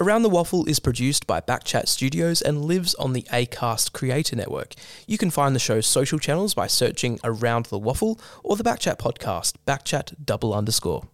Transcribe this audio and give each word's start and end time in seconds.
Around 0.00 0.22
the 0.22 0.28
Waffle 0.28 0.64
is 0.66 0.78
produced 0.78 1.26
by 1.26 1.40
Backchat 1.40 1.88
Studios 1.88 2.40
and 2.40 2.64
lives 2.64 2.94
on 2.94 3.14
the 3.14 3.24
Acast 3.32 3.92
Creator 3.92 4.36
Network. 4.36 4.74
You 5.08 5.18
can 5.18 5.28
find 5.28 5.56
the 5.56 5.60
show's 5.60 5.88
social 5.88 6.20
channels 6.20 6.54
by 6.54 6.68
searching 6.68 7.18
Around 7.24 7.66
the 7.66 7.80
Waffle 7.80 8.20
or 8.44 8.54
the 8.54 8.62
Backchat 8.62 8.98
podcast, 8.98 9.54
Backchat 9.66 10.14
double 10.24 10.54
underscore. 10.54 11.08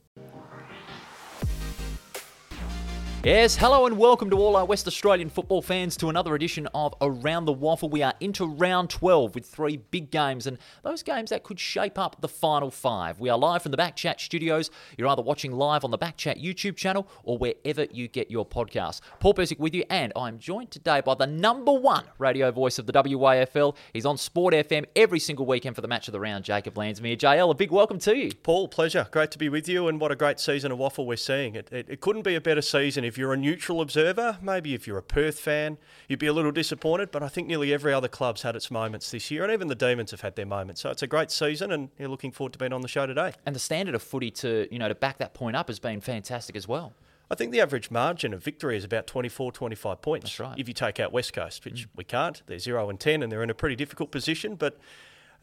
Yes, 3.24 3.56
hello 3.56 3.86
and 3.86 3.96
welcome 3.96 4.28
to 4.28 4.36
all 4.36 4.54
our 4.54 4.66
West 4.66 4.86
Australian 4.86 5.30
football 5.30 5.62
fans 5.62 5.96
to 5.96 6.10
another 6.10 6.34
edition 6.34 6.68
of 6.74 6.94
Around 7.00 7.46
the 7.46 7.54
Waffle. 7.54 7.88
We 7.88 8.02
are 8.02 8.12
into 8.20 8.44
round 8.46 8.90
12 8.90 9.34
with 9.34 9.46
three 9.46 9.78
big 9.78 10.10
games 10.10 10.46
and 10.46 10.58
those 10.82 11.02
games 11.02 11.30
that 11.30 11.42
could 11.42 11.58
shape 11.58 11.98
up 11.98 12.20
the 12.20 12.28
final 12.28 12.70
five. 12.70 13.18
We 13.18 13.30
are 13.30 13.38
live 13.38 13.62
from 13.62 13.70
the 13.70 13.78
Backchat 13.78 14.20
studios. 14.20 14.70
You're 14.98 15.08
either 15.08 15.22
watching 15.22 15.52
live 15.52 15.86
on 15.86 15.90
the 15.90 15.96
Backchat 15.96 16.38
YouTube 16.38 16.76
channel 16.76 17.08
or 17.22 17.38
wherever 17.38 17.86
you 17.90 18.08
get 18.08 18.30
your 18.30 18.44
podcasts. 18.44 19.00
Paul 19.20 19.32
Persick 19.32 19.58
with 19.58 19.74
you, 19.74 19.84
and 19.88 20.12
I'm 20.14 20.38
joined 20.38 20.70
today 20.70 21.00
by 21.00 21.14
the 21.14 21.26
number 21.26 21.72
one 21.72 22.04
radio 22.18 22.50
voice 22.50 22.78
of 22.78 22.84
the 22.84 22.92
WAFL. 22.92 23.74
He's 23.94 24.04
on 24.04 24.18
Sport 24.18 24.52
FM 24.52 24.84
every 24.94 25.18
single 25.18 25.46
weekend 25.46 25.76
for 25.76 25.80
the 25.80 25.88
match 25.88 26.08
of 26.08 26.12
the 26.12 26.20
round, 26.20 26.44
Jacob 26.44 26.74
Landsmeer. 26.74 27.16
JL, 27.16 27.50
a 27.50 27.54
big 27.54 27.70
welcome 27.70 27.98
to 28.00 28.14
you. 28.14 28.34
Paul, 28.42 28.68
pleasure. 28.68 29.08
Great 29.10 29.30
to 29.30 29.38
be 29.38 29.48
with 29.48 29.66
you, 29.66 29.88
and 29.88 29.98
what 29.98 30.12
a 30.12 30.16
great 30.16 30.38
season 30.40 30.70
of 30.70 30.76
Waffle 30.76 31.06
we're 31.06 31.16
seeing. 31.16 31.54
It, 31.54 31.72
it, 31.72 31.86
it 31.88 32.00
couldn't 32.02 32.22
be 32.22 32.34
a 32.34 32.40
better 32.42 32.60
season 32.60 33.02
if 33.13 33.13
if 33.14 33.18
you're 33.18 33.32
a 33.32 33.36
neutral 33.36 33.80
observer, 33.80 34.38
maybe 34.42 34.74
if 34.74 34.88
you're 34.88 34.98
a 34.98 35.02
Perth 35.02 35.38
fan, 35.38 35.78
you'd 36.08 36.18
be 36.18 36.26
a 36.26 36.32
little 36.32 36.50
disappointed. 36.50 37.12
But 37.12 37.22
I 37.22 37.28
think 37.28 37.46
nearly 37.46 37.72
every 37.72 37.92
other 37.92 38.08
club's 38.08 38.42
had 38.42 38.56
its 38.56 38.72
moments 38.72 39.12
this 39.12 39.30
year, 39.30 39.44
and 39.44 39.52
even 39.52 39.68
the 39.68 39.76
Demons 39.76 40.10
have 40.10 40.22
had 40.22 40.34
their 40.34 40.46
moments. 40.46 40.80
So 40.80 40.90
it's 40.90 41.04
a 41.04 41.06
great 41.06 41.30
season, 41.30 41.70
and 41.70 41.90
you're 41.96 42.08
looking 42.08 42.32
forward 42.32 42.54
to 42.54 42.58
being 42.58 42.72
on 42.72 42.80
the 42.80 42.88
show 42.88 43.06
today. 43.06 43.34
And 43.46 43.54
the 43.54 43.60
standard 43.60 43.94
of 43.94 44.02
footy 44.02 44.32
to 44.32 44.66
you 44.68 44.80
know 44.80 44.88
to 44.88 44.96
back 44.96 45.18
that 45.18 45.32
point 45.32 45.54
up 45.54 45.68
has 45.68 45.78
been 45.78 46.00
fantastic 46.00 46.56
as 46.56 46.66
well. 46.66 46.92
I 47.30 47.36
think 47.36 47.52
the 47.52 47.60
average 47.60 47.88
margin 47.88 48.34
of 48.34 48.42
victory 48.42 48.76
is 48.76 48.82
about 48.82 49.06
24, 49.06 49.52
25 49.52 50.02
points. 50.02 50.40
Right. 50.40 50.58
If 50.58 50.66
you 50.66 50.74
take 50.74 50.98
out 50.98 51.12
West 51.12 51.32
Coast, 51.32 51.64
which 51.64 51.86
mm. 51.86 51.90
we 51.94 52.02
can't, 52.02 52.42
they're 52.46 52.58
0 52.58 52.90
and 52.90 52.98
10, 52.98 53.22
and 53.22 53.30
they're 53.30 53.44
in 53.44 53.50
a 53.50 53.54
pretty 53.54 53.76
difficult 53.76 54.10
position. 54.10 54.56
But 54.56 54.76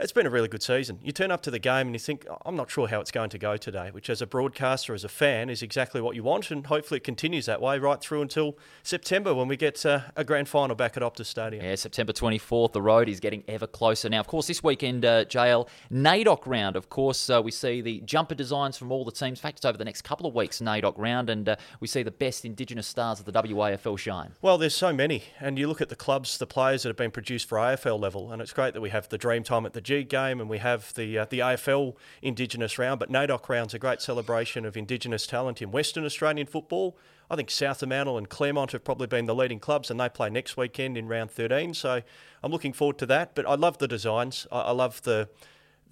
it's 0.01 0.11
been 0.11 0.25
a 0.25 0.31
really 0.31 0.47
good 0.47 0.63
season. 0.63 0.99
You 1.03 1.11
turn 1.11 1.29
up 1.29 1.41
to 1.43 1.51
the 1.51 1.59
game 1.59 1.87
and 1.87 1.93
you 1.93 1.99
think, 1.99 2.25
I'm 2.43 2.55
not 2.55 2.71
sure 2.71 2.87
how 2.87 2.99
it's 3.01 3.11
going 3.11 3.29
to 3.29 3.37
go 3.37 3.55
today, 3.55 3.89
which 3.91 4.09
as 4.09 4.21
a 4.21 4.25
broadcaster, 4.25 4.95
as 4.95 5.03
a 5.03 5.09
fan, 5.09 5.49
is 5.49 5.61
exactly 5.61 6.01
what 6.01 6.15
you 6.15 6.23
want. 6.23 6.49
And 6.49 6.65
hopefully 6.65 6.97
it 6.97 7.03
continues 7.03 7.45
that 7.45 7.61
way 7.61 7.77
right 7.77 8.01
through 8.01 8.23
until 8.23 8.57
September 8.81 9.33
when 9.35 9.47
we 9.47 9.57
get 9.57 9.85
uh, 9.85 10.01
a 10.15 10.23
grand 10.23 10.49
final 10.49 10.75
back 10.75 10.97
at 10.97 11.03
Optus 11.03 11.27
Stadium. 11.27 11.63
Yeah, 11.63 11.75
September 11.75 12.13
24th. 12.13 12.71
The 12.71 12.81
road 12.81 13.09
is 13.09 13.19
getting 13.19 13.43
ever 13.47 13.67
closer. 13.67 14.09
Now, 14.09 14.19
of 14.19 14.27
course, 14.27 14.47
this 14.47 14.63
weekend, 14.63 15.05
uh, 15.05 15.25
JL, 15.25 15.67
NAIDOC 15.91 16.47
round. 16.47 16.75
Of 16.75 16.89
course, 16.89 17.29
uh, 17.29 17.41
we 17.43 17.51
see 17.51 17.81
the 17.81 18.01
jumper 18.01 18.35
designs 18.35 18.77
from 18.77 18.91
all 18.91 19.05
the 19.05 19.11
teams. 19.11 19.39
In 19.39 19.41
fact, 19.41 19.59
it's 19.59 19.65
over 19.65 19.77
the 19.77 19.85
next 19.85 20.01
couple 20.01 20.25
of 20.25 20.33
weeks, 20.33 20.61
NAIDOC 20.61 20.95
round, 20.97 21.29
and 21.29 21.47
uh, 21.47 21.55
we 21.79 21.87
see 21.87 22.01
the 22.01 22.11
best 22.11 22.43
Indigenous 22.43 22.87
stars 22.87 23.19
of 23.19 23.25
the 23.25 23.31
WAFL 23.31 23.99
shine. 23.99 24.31
Well, 24.41 24.57
there's 24.57 24.75
so 24.75 24.91
many. 24.91 25.25
And 25.39 25.59
you 25.59 25.67
look 25.67 25.81
at 25.81 25.89
the 25.89 25.95
clubs, 25.95 26.39
the 26.39 26.47
players 26.47 26.83
that 26.83 26.89
have 26.89 26.97
been 26.97 27.11
produced 27.11 27.47
for 27.47 27.59
AFL 27.59 27.99
level, 27.99 28.31
and 28.31 28.41
it's 28.41 28.53
great 28.53 28.73
that 28.73 28.81
we 28.81 28.89
have 28.89 29.07
the 29.09 29.17
Dream 29.17 29.43
Time 29.43 29.65
at 29.65 29.73
the 29.73 29.81
Game 29.99 30.41
and 30.41 30.49
we 30.49 30.57
have 30.57 30.71
have 30.71 30.93
the 30.93 31.17
uh, 31.17 31.25
the 31.29 31.39
AFL 31.39 31.95
Indigenous 32.21 32.77
round, 32.77 32.99
but 32.99 33.09
NAIDOC 33.09 33.47
round's 33.49 33.73
a 33.73 33.79
great 33.79 34.01
celebration 34.01 34.65
of 34.65 34.75
Indigenous 34.75 35.27
talent 35.27 35.61
in 35.61 35.71
Western 35.71 36.05
Australian 36.05 36.47
football. 36.47 36.97
I 37.29 37.35
think 37.35 37.49
South 37.49 37.79
Fremantle 37.79 38.17
and 38.17 38.27
Claremont 38.27 38.73
have 38.73 38.83
probably 38.83 39.07
been 39.07 39.25
the 39.25 39.35
leading 39.35 39.59
clubs, 39.59 39.89
and 39.89 39.99
they 39.99 40.09
play 40.09 40.29
next 40.29 40.57
weekend 40.57 40.97
in 40.97 41.07
round 41.07 41.31
13. 41.31 41.73
So 41.73 42.01
I'm 42.43 42.51
looking 42.51 42.73
forward 42.73 42.97
to 42.99 43.05
that. 43.05 43.35
But 43.35 43.47
I 43.47 43.55
love 43.55 43.77
the 43.77 43.87
designs. 43.87 44.47
I, 44.51 44.61
I 44.61 44.71
love 44.71 45.01
the 45.03 45.29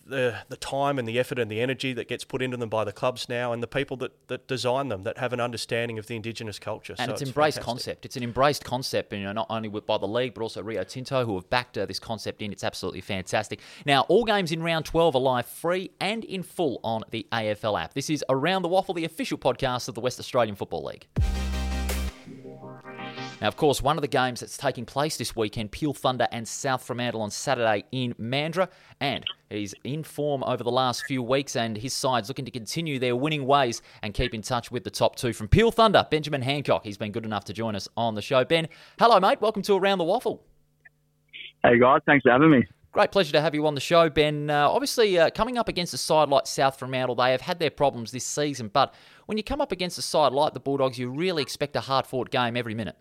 the 0.09 0.39
the 0.49 0.57
time 0.57 0.99
and 0.99 1.07
the 1.07 1.19
effort 1.19 1.39
and 1.39 1.49
the 1.49 1.61
energy 1.61 1.93
that 1.93 2.07
gets 2.07 2.23
put 2.23 2.41
into 2.41 2.57
them 2.57 2.69
by 2.69 2.83
the 2.83 2.91
clubs 2.91 3.29
now 3.29 3.53
and 3.53 3.63
the 3.63 3.67
people 3.67 3.97
that, 3.97 4.11
that 4.27 4.47
design 4.47 4.89
them 4.89 5.03
that 5.03 5.17
have 5.17 5.33
an 5.33 5.39
understanding 5.39 5.97
of 5.97 6.07
the 6.07 6.15
indigenous 6.15 6.59
culture. 6.59 6.95
And 6.97 7.07
so 7.07 7.13
it's, 7.13 7.21
it's 7.21 7.29
embraced 7.29 7.57
fantastic. 7.57 7.65
concept. 7.65 8.05
It's 8.05 8.17
an 8.17 8.23
embraced 8.23 8.65
concept, 8.65 9.13
you 9.13 9.23
know, 9.23 9.31
not 9.31 9.47
only 9.49 9.69
by 9.69 9.97
the 9.97 10.07
league 10.07 10.33
but 10.33 10.41
also 10.41 10.61
Rio 10.61 10.83
Tinto 10.83 11.25
who 11.25 11.35
have 11.35 11.49
backed 11.49 11.77
uh, 11.77 11.85
this 11.85 11.99
concept 11.99 12.41
in. 12.41 12.51
It's 12.51 12.63
absolutely 12.63 13.01
fantastic. 13.01 13.59
Now, 13.85 14.01
all 14.09 14.25
games 14.25 14.51
in 14.51 14.61
round 14.63 14.85
12 14.85 15.15
are 15.15 15.21
live 15.21 15.45
free 15.45 15.91
and 15.99 16.23
in 16.25 16.43
full 16.43 16.79
on 16.83 17.03
the 17.11 17.27
AFL 17.31 17.81
app. 17.81 17.93
This 17.93 18.09
is 18.09 18.23
Around 18.29 18.63
the 18.63 18.69
Waffle, 18.69 18.93
the 18.93 19.05
official 19.05 19.37
podcast 19.37 19.87
of 19.87 19.95
the 19.95 20.01
West 20.01 20.19
Australian 20.19 20.55
Football 20.55 20.85
League. 20.85 21.07
Now, 23.41 23.47
of 23.47 23.55
course, 23.55 23.81
one 23.81 23.97
of 23.97 24.01
the 24.01 24.09
games 24.09 24.41
that's 24.41 24.57
taking 24.57 24.85
place 24.85 25.15
this 25.15 25.33
weekend, 25.33 25.71
Peel 25.71 25.93
Thunder 25.93 26.27
and 26.33 26.45
South 26.45 26.83
Fremantle 26.83 27.21
on 27.21 27.31
Saturday 27.31 27.85
in 27.93 28.13
Mandurah. 28.15 28.67
And 28.99 29.23
he's 29.49 29.73
in 29.85 30.03
form 30.03 30.43
over 30.43 30.61
the 30.61 30.71
last 30.71 31.05
few 31.05 31.23
weeks, 31.23 31.55
and 31.55 31.77
his 31.77 31.93
side's 31.93 32.27
looking 32.27 32.43
to 32.43 32.51
continue 32.51 32.99
their 32.99 33.15
winning 33.15 33.45
ways 33.45 33.81
and 34.01 34.13
keep 34.13 34.33
in 34.33 34.41
touch 34.41 34.71
with 34.71 34.83
the 34.83 34.89
top 34.89 35.15
two. 35.15 35.31
From 35.31 35.47
Peel 35.47 35.71
Thunder, 35.71 36.05
Benjamin 36.11 36.41
Hancock. 36.41 36.83
He's 36.83 36.97
been 36.97 37.13
good 37.13 37.23
enough 37.23 37.45
to 37.45 37.53
join 37.53 37.75
us 37.75 37.87
on 37.95 38.13
the 38.15 38.21
show. 38.21 38.43
Ben, 38.43 38.67
hello, 38.99 39.21
mate. 39.21 39.39
Welcome 39.39 39.61
to 39.63 39.75
Around 39.75 39.99
the 39.99 40.03
Waffle. 40.03 40.43
Hey, 41.63 41.79
guys. 41.79 42.01
Thanks 42.05 42.23
for 42.23 42.31
having 42.31 42.51
me. 42.51 42.65
Great 42.91 43.11
pleasure 43.11 43.31
to 43.31 43.39
have 43.39 43.55
you 43.55 43.65
on 43.67 43.75
the 43.75 43.79
show, 43.79 44.09
Ben. 44.09 44.49
Uh, 44.49 44.67
obviously, 44.67 45.17
uh, 45.17 45.29
coming 45.29 45.57
up 45.57 45.69
against 45.69 45.93
a 45.93 45.97
side 45.97 46.27
like 46.27 46.45
South 46.45 46.77
Fremantle, 46.77 47.15
they 47.15 47.31
have 47.31 47.41
had 47.41 47.59
their 47.59 47.69
problems 47.69 48.11
this 48.11 48.25
season, 48.25 48.67
but 48.67 48.93
when 49.27 49.37
you 49.37 49.43
come 49.43 49.61
up 49.61 49.71
against 49.71 49.97
a 49.97 50.01
side 50.01 50.33
like 50.33 50.53
the 50.53 50.59
Bulldogs, 50.59 50.97
you 50.97 51.09
really 51.09 51.43
expect 51.43 51.75
a 51.75 51.81
hard 51.81 52.07
fought 52.07 52.31
game 52.31 52.57
every 52.57 52.73
minute. 52.73 52.97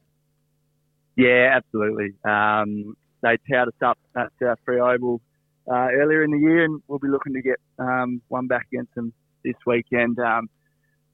Yeah, 1.19 1.51
absolutely. 1.57 2.11
Um, 2.25 2.97
they 3.23 3.39
towed 3.51 3.69
us 3.69 3.83
up 3.85 3.99
at 4.17 4.29
South 4.41 4.59
Free 4.65 4.81
Oval 4.81 5.21
uh, 5.69 5.89
earlier 5.93 6.23
in 6.23 6.31
the 6.31 6.39
year, 6.39 6.65
and 6.65 6.81
we'll 6.87 7.01
be 7.01 7.09
looking 7.09 7.35
to 7.35 7.43
get 7.43 7.57
um, 7.81 8.23
one 8.29 8.47
back 8.47 8.69
against 8.73 8.95
them 8.95 9.13
this 9.45 9.57
weekend. 9.67 10.21
Um, 10.21 10.49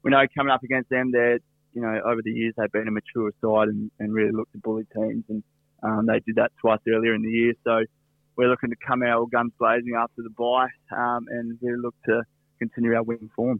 we 0.03 0.11
know 0.11 0.23
coming 0.37 0.53
up 0.53 0.63
against 0.63 0.91
them, 0.91 1.11
they're 1.11 1.39
you 1.73 1.81
know 1.81 2.01
over 2.05 2.21
the 2.23 2.33
years 2.33 2.53
they've 2.59 2.71
been 2.71 2.87
a 2.87 2.91
mature 2.91 3.33
side 3.43 3.69
and, 3.69 3.91
and 3.99 4.13
really 4.13 4.33
looked 4.33 4.53
to 4.53 4.59
bully 4.59 4.85
teams, 4.95 5.25
and 5.31 5.43
um, 5.83 6.05
they 6.07 6.21
did 6.27 6.37
that 6.37 6.53
twice 6.61 6.81
earlier 6.87 7.15
in 7.15 7.23
the 7.23 7.31
year. 7.31 7.55
So 7.65 7.83
we're 8.37 8.51
looking 8.51 8.71
to 8.71 8.77
come 8.87 9.03
out 9.03 9.31
guns 9.31 9.53
blazing 9.59 9.95
after 9.99 10.23
the 10.23 10.31
bye 10.37 10.69
um, 10.95 11.25
and 11.31 11.59
really 11.63 11.81
look 11.81 11.95
to 12.05 12.23
continue 12.59 12.95
our 12.95 13.03
winning 13.03 13.31
form. 13.35 13.59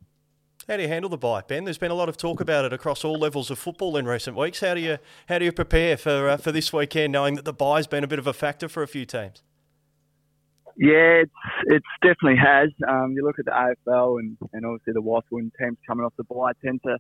How 0.69 0.77
do 0.79 0.83
you 0.83 0.89
handle 0.89 1.11
the 1.11 1.19
bye, 1.19 1.43
Ben? 1.47 1.65
There's 1.65 1.79
been 1.79 1.91
a 1.91 1.95
lot 1.95 2.09
of 2.09 2.17
talk 2.17 2.41
about 2.41 2.65
it 2.65 2.73
across 2.73 3.05
all 3.05 3.19
levels 3.19 3.51
of 3.51 3.59
football 3.59 3.99
in 3.99 4.07
recent 4.07 4.35
weeks. 4.35 4.61
How 4.61 4.75
do 4.75 4.81
you 4.81 4.99
how 5.29 5.39
do 5.39 5.45
you 5.45 5.53
prepare 5.53 5.97
for 5.99 6.29
uh, 6.29 6.37
for 6.39 6.53
this 6.53 6.73
weekend, 6.73 7.13
knowing 7.13 7.35
that 7.35 7.45
the 7.45 7.53
bye's 7.53 7.87
been 7.87 8.03
a 8.03 8.07
bit 8.07 8.19
of 8.19 8.27
a 8.27 8.33
factor 8.33 8.69
for 8.69 8.83
a 8.83 8.89
few 8.89 9.05
teams? 9.05 9.43
Yeah, 10.77 11.23
it's 11.23 11.33
it's 11.67 11.87
definitely 12.03 12.39
has. 12.43 12.71
Um, 12.89 13.13
you 13.13 13.25
look 13.25 13.39
at 13.39 13.45
the 13.45 13.51
AFL 13.51 14.21
and, 14.21 14.39
and 14.53 14.65
obviously 14.65 14.95
the 14.95 15.03
Waffle 15.03 15.39
teams 15.39 15.77
coming 15.87 16.05
off 16.05 16.15
the 16.17 16.25
bye 16.25 16.53
tend 16.65 16.81
to, 16.85 16.97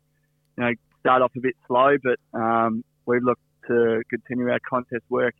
you 0.58 0.64
know, 0.64 0.72
start 1.00 1.22
off 1.22 1.32
a 1.34 1.40
bit 1.40 1.56
slow, 1.66 1.96
but 2.02 2.18
um, 2.38 2.84
we've 3.06 3.22
looked 3.22 3.42
to 3.68 4.02
continue 4.10 4.50
our 4.50 4.60
contest 4.68 5.04
work. 5.08 5.34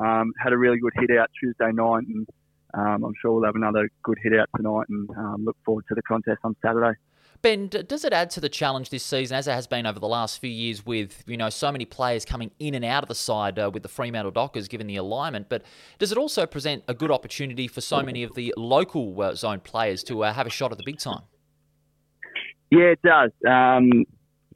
Um, 0.00 0.32
had 0.42 0.52
a 0.52 0.58
really 0.58 0.78
good 0.78 0.92
hit 0.96 1.16
out 1.16 1.30
Tuesday 1.40 1.70
night, 1.72 2.04
and 2.08 2.26
um, 2.74 3.04
I'm 3.04 3.14
sure 3.22 3.32
we'll 3.32 3.44
have 3.44 3.56
another 3.56 3.88
good 4.02 4.18
hit 4.22 4.38
out 4.38 4.48
tonight, 4.56 4.86
and 4.88 5.10
um, 5.10 5.44
look 5.44 5.56
forward 5.64 5.84
to 5.88 5.94
the 5.94 6.02
contest 6.02 6.40
on 6.44 6.56
Saturday. 6.60 6.98
Ben, 7.40 7.68
does 7.68 8.04
it 8.04 8.12
add 8.12 8.30
to 8.30 8.40
the 8.40 8.48
challenge 8.48 8.90
this 8.90 9.04
season, 9.04 9.36
as 9.36 9.46
it 9.46 9.52
has 9.52 9.66
been 9.66 9.86
over 9.86 10.00
the 10.00 10.08
last 10.08 10.40
few 10.40 10.50
years, 10.50 10.84
with 10.84 11.22
you 11.26 11.36
know 11.36 11.50
so 11.50 11.70
many 11.70 11.84
players 11.84 12.24
coming 12.24 12.50
in 12.58 12.74
and 12.74 12.84
out 12.84 13.04
of 13.04 13.08
the 13.08 13.14
side 13.14 13.58
uh, 13.58 13.70
with 13.72 13.84
the 13.84 13.88
Fremantle 13.88 14.32
Dockers, 14.32 14.66
given 14.66 14.88
the 14.88 14.96
alignment? 14.96 15.48
But 15.48 15.62
does 15.98 16.10
it 16.10 16.18
also 16.18 16.46
present 16.46 16.82
a 16.88 16.94
good 16.94 17.12
opportunity 17.12 17.68
for 17.68 17.80
so 17.80 18.02
many 18.02 18.24
of 18.24 18.34
the 18.34 18.52
local 18.56 19.20
uh, 19.22 19.34
zone 19.34 19.60
players 19.60 20.02
to 20.04 20.24
uh, 20.24 20.32
have 20.32 20.46
a 20.46 20.50
shot 20.50 20.72
at 20.72 20.78
the 20.78 20.84
big 20.84 20.98
time? 20.98 21.22
Yeah, 22.70 22.92
it 22.92 23.02
does. 23.02 23.30
Um, 23.48 24.04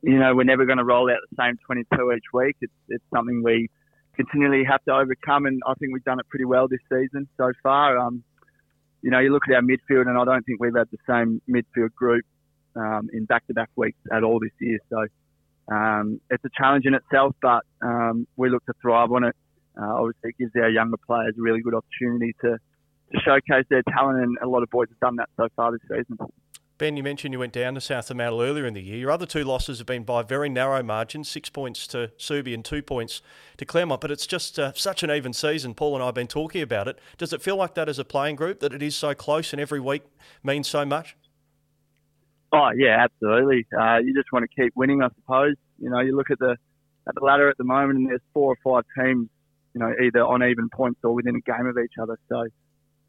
you 0.02 0.18
know, 0.18 0.34
we're 0.34 0.42
never 0.42 0.66
going 0.66 0.78
to 0.78 0.84
roll 0.84 1.08
out 1.08 1.18
the 1.30 1.36
same 1.40 1.56
22 1.64 2.12
each 2.12 2.24
week. 2.34 2.56
It's, 2.60 2.72
it's 2.88 3.04
something 3.14 3.44
we 3.44 3.70
continually 4.16 4.64
have 4.64 4.82
to 4.84 4.92
overcome, 4.92 5.46
and 5.46 5.62
I 5.66 5.74
think 5.74 5.92
we've 5.92 6.04
done 6.04 6.18
it 6.18 6.28
pretty 6.28 6.46
well 6.46 6.66
this 6.66 6.80
season 6.92 7.28
so 7.36 7.52
far. 7.62 7.96
Um, 7.96 8.24
you 9.02 9.10
know, 9.10 9.20
you 9.20 9.32
look 9.32 9.44
at 9.48 9.54
our 9.54 9.62
midfield, 9.62 10.08
and 10.08 10.18
I 10.18 10.24
don't 10.24 10.44
think 10.44 10.60
we've 10.60 10.76
had 10.76 10.88
the 10.90 10.98
same 11.08 11.40
midfield 11.48 11.94
group 11.94 12.24
um, 12.76 13.08
in 13.12 13.24
back-to-back 13.24 13.70
weeks 13.76 13.98
at 14.12 14.24
all 14.24 14.40
this 14.40 14.52
year. 14.60 14.78
So 14.90 15.06
um, 15.74 16.20
it's 16.30 16.44
a 16.44 16.50
challenge 16.56 16.86
in 16.86 16.94
itself, 16.94 17.34
but 17.40 17.62
um, 17.80 18.26
we 18.36 18.50
look 18.50 18.64
to 18.66 18.72
thrive 18.80 19.12
on 19.12 19.24
it. 19.24 19.36
Uh, 19.80 19.94
obviously, 19.94 20.30
it 20.30 20.38
gives 20.38 20.52
our 20.56 20.68
younger 20.68 20.98
players 21.06 21.34
a 21.38 21.42
really 21.42 21.60
good 21.60 21.74
opportunity 21.74 22.34
to, 22.42 22.58
to 23.12 23.20
showcase 23.24 23.64
their 23.70 23.82
talent, 23.82 24.18
and 24.18 24.36
a 24.42 24.48
lot 24.48 24.62
of 24.62 24.70
boys 24.70 24.88
have 24.88 25.00
done 25.00 25.16
that 25.16 25.28
so 25.36 25.48
far 25.56 25.72
this 25.72 25.80
season. 25.82 26.18
Ben, 26.78 26.96
you 26.96 27.02
mentioned 27.04 27.32
you 27.32 27.38
went 27.38 27.52
down 27.52 27.74
to 27.74 27.80
South 27.80 28.08
Fremantle 28.08 28.42
earlier 28.42 28.66
in 28.66 28.74
the 28.74 28.82
year. 28.82 28.96
Your 28.96 29.12
other 29.12 29.26
two 29.26 29.44
losses 29.44 29.78
have 29.78 29.86
been 29.86 30.02
by 30.02 30.22
very 30.22 30.48
narrow 30.48 30.82
margins, 30.82 31.28
six 31.28 31.48
points 31.48 31.86
to 31.88 32.10
Subi 32.18 32.54
and 32.54 32.64
two 32.64 32.82
points 32.82 33.22
to 33.58 33.64
Claremont. 33.64 34.00
But 34.00 34.10
it's 34.10 34.26
just 34.26 34.58
uh, 34.58 34.72
such 34.74 35.04
an 35.04 35.10
even 35.10 35.32
season. 35.32 35.74
Paul 35.74 35.94
and 35.94 36.02
I 36.02 36.06
have 36.06 36.16
been 36.16 36.26
talking 36.26 36.60
about 36.60 36.88
it. 36.88 36.98
Does 37.18 37.32
it 37.32 37.40
feel 37.40 37.54
like 37.54 37.74
that 37.74 37.88
as 37.88 38.00
a 38.00 38.04
playing 38.04 38.34
group, 38.34 38.58
that 38.60 38.72
it 38.72 38.82
is 38.82 38.96
so 38.96 39.14
close 39.14 39.52
and 39.52 39.60
every 39.60 39.78
week 39.78 40.02
means 40.42 40.66
so 40.66 40.84
much? 40.84 41.16
Oh 42.52 42.70
yeah, 42.76 43.02
absolutely. 43.02 43.66
Uh, 43.76 43.98
you 43.98 44.14
just 44.14 44.30
want 44.30 44.48
to 44.48 44.62
keep 44.62 44.72
winning, 44.76 45.02
I 45.02 45.08
suppose. 45.08 45.54
You 45.78 45.88
know, 45.88 46.00
you 46.00 46.14
look 46.14 46.30
at 46.30 46.38
the 46.38 46.56
at 47.08 47.14
the 47.14 47.24
ladder 47.24 47.48
at 47.48 47.56
the 47.56 47.64
moment, 47.64 47.98
and 47.98 48.08
there's 48.08 48.20
four 48.34 48.54
or 48.54 48.58
five 48.62 48.84
teams, 48.96 49.28
you 49.74 49.80
know, 49.80 49.92
either 50.04 50.24
on 50.24 50.42
even 50.42 50.68
points 50.68 51.00
or 51.02 51.14
within 51.14 51.34
a 51.36 51.40
game 51.40 51.66
of 51.66 51.76
each 51.78 51.94
other. 52.00 52.18
So, 52.28 52.46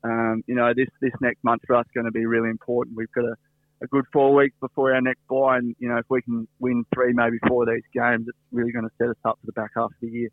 um, 0.04 0.44
you 0.48 0.56
know, 0.56 0.74
this 0.74 0.88
this 1.02 1.12
next 1.20 1.44
month 1.44 1.64
for 1.68 1.76
us 1.76 1.86
is 1.86 1.92
going 1.94 2.06
to 2.06 2.12
be 2.12 2.26
really 2.26 2.50
important. 2.50 2.96
We've 2.96 3.12
got 3.12 3.26
a, 3.26 3.36
a 3.82 3.88
good 3.88 4.06
four 4.14 4.34
weeks 4.34 4.56
before 4.62 4.94
our 4.94 5.02
next 5.02 5.28
bye, 5.28 5.58
and 5.58 5.76
you 5.78 5.90
know 5.90 5.98
if 5.98 6.06
we 6.10 6.22
can 6.22 6.48
win 6.60 6.86
three, 6.94 7.12
maybe 7.12 7.38
four 7.46 7.64
of 7.64 7.70
these 7.70 7.84
games, 7.94 8.28
it's 8.30 8.38
really 8.54 8.72
going 8.72 8.86
to 8.86 8.92
set 8.98 9.10
us 9.10 9.18
up 9.26 9.38
for 9.42 9.46
the 9.46 9.54
back 9.54 9.72
half 9.76 9.92
of 9.92 9.98
the 10.02 10.08
year. 10.08 10.30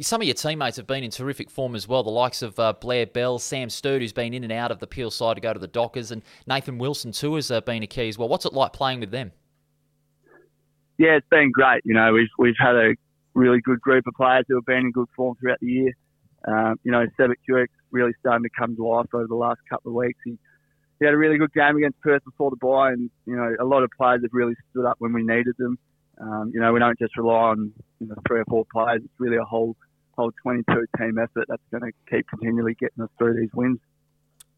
Some 0.00 0.20
of 0.20 0.26
your 0.26 0.34
teammates 0.34 0.76
have 0.76 0.86
been 0.86 1.02
in 1.02 1.10
terrific 1.10 1.50
form 1.50 1.74
as 1.74 1.88
well. 1.88 2.02
The 2.02 2.10
likes 2.10 2.42
of 2.42 2.58
uh, 2.58 2.74
Blair 2.74 3.06
Bell, 3.06 3.38
Sam 3.38 3.70
Sturt, 3.70 4.02
who's 4.02 4.12
been 4.12 4.34
in 4.34 4.44
and 4.44 4.52
out 4.52 4.70
of 4.70 4.80
the 4.80 4.86
Peel 4.86 5.10
side 5.10 5.36
to 5.36 5.40
go 5.40 5.52
to 5.52 5.58
the 5.58 5.66
Dockers, 5.66 6.10
and 6.10 6.22
Nathan 6.46 6.78
Wilson 6.78 7.12
too 7.12 7.36
has 7.36 7.50
uh, 7.50 7.60
been 7.62 7.82
a 7.82 7.86
key 7.86 8.08
as 8.08 8.18
well. 8.18 8.28
What's 8.28 8.44
it 8.44 8.52
like 8.52 8.72
playing 8.72 9.00
with 9.00 9.10
them? 9.10 9.32
Yeah, 10.98 11.16
it's 11.16 11.26
been 11.30 11.50
great. 11.52 11.82
You 11.84 11.94
know, 11.94 12.12
we've 12.12 12.28
we've 12.38 12.58
had 12.58 12.74
a 12.74 12.94
really 13.34 13.60
good 13.60 13.80
group 13.80 14.06
of 14.06 14.14
players 14.14 14.44
who 14.48 14.56
have 14.56 14.66
been 14.66 14.78
in 14.78 14.92
good 14.92 15.08
form 15.16 15.36
throughout 15.40 15.60
the 15.60 15.66
year. 15.66 15.92
Um, 16.46 16.78
you 16.84 16.92
know, 16.92 17.06
Sevic 17.18 17.36
Hewitt 17.46 17.70
really 17.90 18.12
starting 18.20 18.44
to 18.44 18.50
come 18.50 18.76
to 18.76 18.86
life 18.86 19.06
over 19.14 19.26
the 19.26 19.34
last 19.34 19.60
couple 19.70 19.92
of 19.92 19.94
weeks. 19.94 20.18
He, 20.24 20.38
he 20.98 21.04
had 21.04 21.14
a 21.14 21.16
really 21.16 21.38
good 21.38 21.52
game 21.52 21.76
against 21.76 22.00
Perth 22.00 22.24
before 22.24 22.50
the 22.50 22.56
bye, 22.56 22.90
and 22.90 23.10
you 23.26 23.36
know, 23.36 23.56
a 23.58 23.64
lot 23.64 23.82
of 23.82 23.90
players 23.96 24.20
have 24.22 24.32
really 24.32 24.54
stood 24.70 24.84
up 24.84 24.96
when 24.98 25.12
we 25.12 25.22
needed 25.22 25.54
them. 25.58 25.78
Um, 26.20 26.50
you 26.52 26.60
know, 26.60 26.72
we 26.72 26.80
don't 26.80 26.98
just 26.98 27.16
rely 27.16 27.50
on 27.50 27.72
you 28.00 28.08
know, 28.08 28.14
three 28.26 28.40
or 28.40 28.44
four 28.46 28.64
players. 28.72 29.02
It's 29.04 29.14
really 29.18 29.36
a 29.36 29.44
whole 29.44 29.76
whole 30.16 30.32
22 30.42 30.86
team 30.98 31.16
effort 31.18 31.46
that's 31.48 31.62
going 31.70 31.82
to 31.82 31.92
keep 32.10 32.26
continually 32.28 32.74
getting 32.74 33.04
us 33.04 33.10
through 33.18 33.34
these 33.40 33.50
wins. 33.54 33.78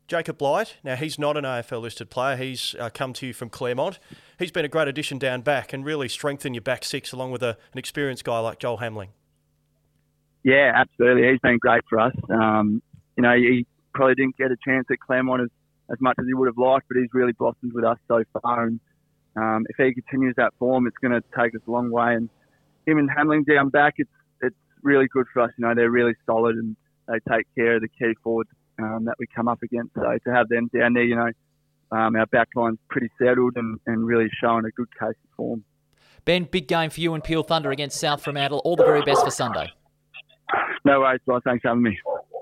Jacob 0.09 0.39
Blight, 0.39 0.79
now 0.83 0.97
he's 0.97 1.19
not 1.19 1.37
an 1.37 1.45
AFL 1.45 1.83
listed 1.83 2.11
player. 2.11 2.37
He's 2.37 2.75
uh, 2.81 2.91
come 2.93 3.13
to 3.13 3.29
you 3.29 3.33
from 3.33 3.49
Claremont. 3.49 4.01
He's 4.39 4.51
been 4.51 4.65
a 4.65 4.69
great 4.69 4.89
addition 4.89 5.19
down 5.19 5.43
back 5.43 5.73
and 5.73 5.85
really 5.85 6.09
strengthened 6.09 6.57
your 6.57 6.63
back 6.63 6.83
six 6.83 7.13
along 7.13 7.31
with 7.31 7.45
a, 7.45 7.57
an 7.73 7.79
experienced 7.79 8.25
guy 8.25 8.41
like 8.41 8.59
Joel 8.59 8.79
Hamling. 8.79 9.09
Yeah, 10.43 10.73
absolutely. 10.75 11.31
He's 11.31 11.39
been 11.41 11.59
great 11.59 11.83
for 11.89 12.01
us. 12.01 12.15
Um, 12.29 12.83
you 13.17 13.23
know, 13.23 13.37
he 13.37 13.67
probably 13.95 14.15
didn't 14.15 14.37
get 14.37 14.51
a 14.51 14.57
chance 14.65 14.87
at 14.91 14.99
Claremont 14.99 15.43
as, 15.43 15.49
as 15.93 16.01
much 16.01 16.17
as 16.19 16.27
he 16.27 16.35
would 16.35 16.47
have 16.47 16.59
liked, 16.59 16.89
but 16.89 16.97
he's 16.97 17.11
really 17.13 17.33
blossomed 17.33 17.73
with 17.73 17.85
us 17.85 17.99
so 18.09 18.25
far. 18.43 18.65
And 18.65 18.81
um, 19.37 19.67
if 19.69 19.77
he 19.77 19.95
continues 19.95 20.35
that 20.37 20.53
form, 20.59 20.87
it's 20.87 20.97
going 20.99 21.13
to 21.13 21.23
take 21.37 21.55
us 21.55 21.61
a 21.67 21.71
long 21.71 21.91
way. 21.91 22.15
And 22.15 22.29
him 22.87 22.99
and 22.99 23.11
Hamling 23.11 23.47
down 23.47 23.69
back, 23.69 23.95
it's 23.99 24.11
it's 24.43 24.57
really 24.83 25.07
good 25.09 25.27
for 25.33 25.43
us. 25.43 25.51
You 25.59 25.67
know, 25.67 25.75
they're 25.75 25.91
really 25.91 26.15
solid 26.27 26.57
and 26.57 26.77
they 27.09 27.19
take 27.31 27.47
care 27.55 27.77
of 27.77 27.83
the 27.83 27.89
key 27.89 28.15
forwards 28.23 28.51
um, 28.79 29.05
that 29.05 29.15
we 29.19 29.27
come 29.35 29.49
up 29.49 29.63
against. 29.63 29.95
So 29.95 30.03
to 30.03 30.35
have 30.35 30.49
them 30.49 30.71
down 30.75 30.95
there, 30.95 31.05
you 31.05 31.17
know, 31.17 31.31
um, 31.93 32.17
our 32.17 32.27
backline's 32.27 32.79
pretty 32.89 33.11
settled 33.19 33.55
and, 33.57 33.79
and 33.87 34.07
really 34.07 34.29
showing 34.41 34.65
a 34.65 34.71
good 34.71 34.89
case 34.99 35.09
of 35.09 35.37
form. 35.37 35.65
Ben, 36.25 36.45
big 36.45 36.69
game 36.69 36.91
for 36.91 37.01
you 37.01 37.15
and 37.15 37.25
Peel 37.25 37.43
Thunder 37.43 37.71
against 37.71 37.99
South 37.99 38.23
Fremantle. 38.23 38.61
All 38.65 38.77
the 38.77 38.85
very 38.85 39.03
best 39.03 39.25
for 39.25 39.31
Sunday. 39.31 39.73
No 40.85 41.01
worries, 41.01 41.21
guys. 41.27 41.41
Thanks 41.45 41.63
for 41.63 41.69
having 41.69 41.83
me. 41.83 41.99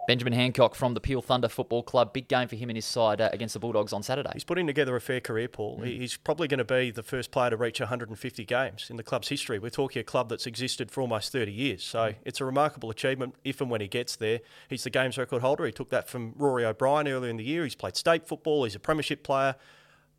Benjamin 0.09 0.33
Hancock 0.33 0.75
from 0.75 0.95
the 0.95 1.01
Peel 1.01 1.21
Thunder 1.21 1.51
Football 1.51 1.83
Club. 1.83 2.15
Big 2.15 2.29
game 2.29 2.49
for 2.49 2.57
him 2.57 2.71
and 2.71 2.79
his 2.79 2.87
side 2.87 3.21
uh, 3.21 3.29
against 3.31 3.53
the 3.53 3.61
Bulldogs 3.61 3.93
on 3.93 4.03
Saturday. 4.03 4.31
He's 4.33 4.43
putting 4.43 4.67
together 4.67 4.97
a 4.97 5.03
fair 5.03 5.21
career, 5.21 5.49
Paul. 5.49 5.81
Mm. 5.81 5.85
He's 5.85 6.17
probably 6.17 6.49
going 6.49 6.57
to 6.57 6.65
be 6.65 6.91
the 6.91 7.03
first 7.03 7.31
player 7.31 7.51
to 7.51 7.59
reach 7.59 7.79
150 7.79 8.47
games 8.47 8.87
in 8.89 8.97
the 8.97 9.03
club's 9.03 9.29
history. 9.29 9.59
We're 9.59 9.69
talking 9.69 10.01
a 10.01 10.05
club 10.05 10.31
that's 10.31 10.47
existed 10.47 10.91
for 10.91 11.03
almost 11.03 11.31
30 11.31 11.53
years. 11.53 11.85
So 11.85 11.99
mm. 11.99 12.15
it's 12.25 12.41
a 12.41 12.47
remarkable 12.47 12.89
achievement 12.89 13.35
if 13.45 13.61
and 13.61 13.71
when 13.71 13.83
he 13.83 13.87
gets 13.87 14.17
there. 14.17 14.41
He's 14.71 14.83
the 14.83 14.89
games 14.89 15.19
record 15.19 15.43
holder. 15.43 15.67
He 15.67 15.73
took 15.73 15.91
that 15.91 16.09
from 16.09 16.33
Rory 16.37 16.65
O'Brien 16.65 17.07
earlier 17.07 17.29
in 17.29 17.37
the 17.37 17.45
year. 17.45 17.65
He's 17.65 17.75
played 17.75 17.95
state 17.95 18.27
football. 18.27 18.65
He's 18.65 18.75
a 18.75 18.81
premiership 18.81 19.23
player. 19.23 19.57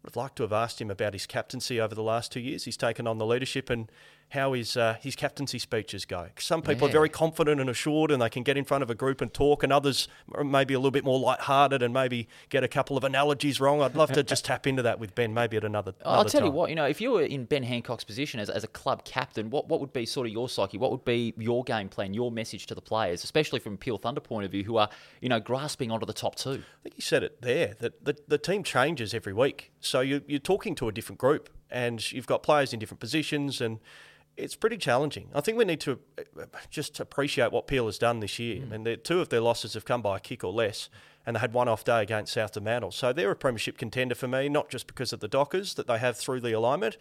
I'd 0.06 0.16
like 0.16 0.36
to 0.36 0.44
have 0.44 0.54
asked 0.54 0.80
him 0.80 0.92
about 0.92 1.14
his 1.14 1.26
captaincy 1.26 1.82
over 1.82 1.96
the 1.96 2.04
last 2.04 2.32
two 2.32 2.42
years. 2.42 2.66
He's 2.66 2.78
taken 2.78 3.08
on 3.08 3.18
the 3.18 3.26
leadership 3.26 3.72
and 3.72 3.92
how 4.30 4.54
his 4.54 4.78
uh, 4.78 4.96
his 5.02 5.16
captaincy 5.16 5.60
speeches 5.60 6.06
go. 6.06 6.28
Some 6.38 6.62
people 6.62 6.88
yeah. 6.88 6.92
are 6.92 6.94
very 6.94 7.10
confident 7.10 7.60
and 7.60 7.70
assured, 7.70 8.12
and 8.12 8.22
they 8.22 8.30
can 8.30 8.44
get 8.44 8.58
in 8.58 8.64
front 8.64 8.84
of 8.84 8.90
a 8.90 8.96
group 8.96 9.22
and 9.22 9.34
talk, 9.34 9.64
and 9.64 9.74
others 9.74 10.08
maybe 10.44 10.74
a 10.74 10.80
little 10.80 10.92
bit 10.92 11.04
more 11.04 11.20
light-hearted 11.20 11.82
and 11.82 11.94
maybe 11.94 12.28
get 12.50 12.64
a 12.64 12.68
couple 12.68 12.96
of 12.96 13.04
analogies 13.04 13.60
wrong. 13.60 13.82
I'd 13.82 13.96
love 13.96 14.12
to 14.14 14.24
just 14.24 14.46
tap 14.46 14.68
into 14.68 14.84
that 14.84 15.00
with 15.00 15.16
Ben, 15.16 15.34
maybe 15.34 15.58
at 15.58 15.64
another. 15.64 15.94
another 16.02 16.18
I'll 16.18 16.26
tell 16.26 16.42
time. 16.42 16.48
you 16.48 16.54
what, 16.54 16.70
you 16.70 16.76
know, 16.76 16.86
if 16.86 17.02
you 17.02 17.12
were 17.12 17.24
in 17.24 17.46
Ben 17.46 17.64
Hancock's 17.64 18.04
position 18.04 18.40
as, 18.40 18.50
as 18.50 18.64
a 18.64 18.68
club 18.68 19.04
captain, 19.04 19.50
what 19.50 19.68
what 19.68 19.80
would 19.80 19.94
be 19.94 20.06
sort 20.06 20.28
of 20.28 20.34
your 20.34 20.48
psyche? 20.48 20.78
What 20.78 20.92
would 20.92 21.06
be 21.06 21.34
your 21.38 21.64
game 21.64 21.90
plan, 21.90 22.14
your 22.14 22.32
message 22.32 22.68
to 22.68 22.76
the 22.76 22.82
players, 22.82 23.24
especially 23.24 23.60
from 23.60 23.74
a 23.74 23.78
Peel 23.78 23.98
Thunder 23.98 24.22
point 24.22 24.46
of 24.46 24.52
view, 24.52 24.64
who 24.64 24.78
are 24.78 24.90
you 25.22 25.30
know 25.30 25.40
grasping 25.40 25.92
onto 25.92 26.06
the 26.06 26.14
top 26.14 26.36
two? 26.36 26.52
I 26.52 26.84
think 26.84 26.96
you 26.96 27.02
said 27.02 27.24
it 27.24 27.42
there 27.42 27.74
that 27.80 28.06
the, 28.06 28.16
the 28.28 28.38
team 28.38 28.64
changes 28.64 29.14
every 29.14 29.34
week, 29.34 29.72
so 29.80 30.02
you, 30.02 30.22
you're 30.28 30.40
talking 30.40 30.76
to 30.76 30.88
a 30.88 30.92
different 30.92 31.20
group, 31.20 31.50
and 31.72 32.12
you've 32.12 32.28
got 32.28 32.44
players 32.44 32.74
in 32.74 32.80
different 32.80 33.00
positions 33.00 33.62
and 33.62 33.80
it's 34.40 34.56
pretty 34.56 34.78
challenging. 34.78 35.30
I 35.34 35.42
think 35.42 35.58
we 35.58 35.66
need 35.66 35.82
to 35.82 36.00
uh, 36.18 36.46
just 36.70 37.00
appreciate 37.00 37.52
what 37.52 37.68
Peel 37.68 37.86
has 37.86 37.98
done 37.98 38.20
this 38.20 38.40
year. 38.40 38.64
Mm. 38.64 38.74
I 38.74 38.78
mean, 38.78 38.98
two 39.04 39.20
of 39.20 39.30
their 39.30 39.42
losses 39.42 39.74
have 39.74 39.86
come 39.86 40.02
by 40.02 40.18
a 40.18 40.20
kick 40.20 40.44
or 40.44 40.52
less, 40.52 40.90
and 41.26 41.36
they 41.36 41.40
had 41.40 41.54
one 41.54 41.68
off 41.68 41.84
day 41.84 42.02
against 42.02 42.34
South 42.34 42.54
Fremantle. 42.54 42.92
So 42.92 43.14
they're 43.14 43.32
a 43.32 43.36
premiership 43.36 43.78
contender 43.78 44.16
for 44.16 44.28
me, 44.28 44.50
not 44.50 44.70
just 44.70 44.88
because 44.88 45.14
of 45.14 45.20
the 45.20 45.28
Dockers 45.28 45.76
that 45.76 45.88
they 45.88 46.00
have 46.00 46.18
through 46.18 46.42
the 46.42 46.54
alignment, 46.54 46.98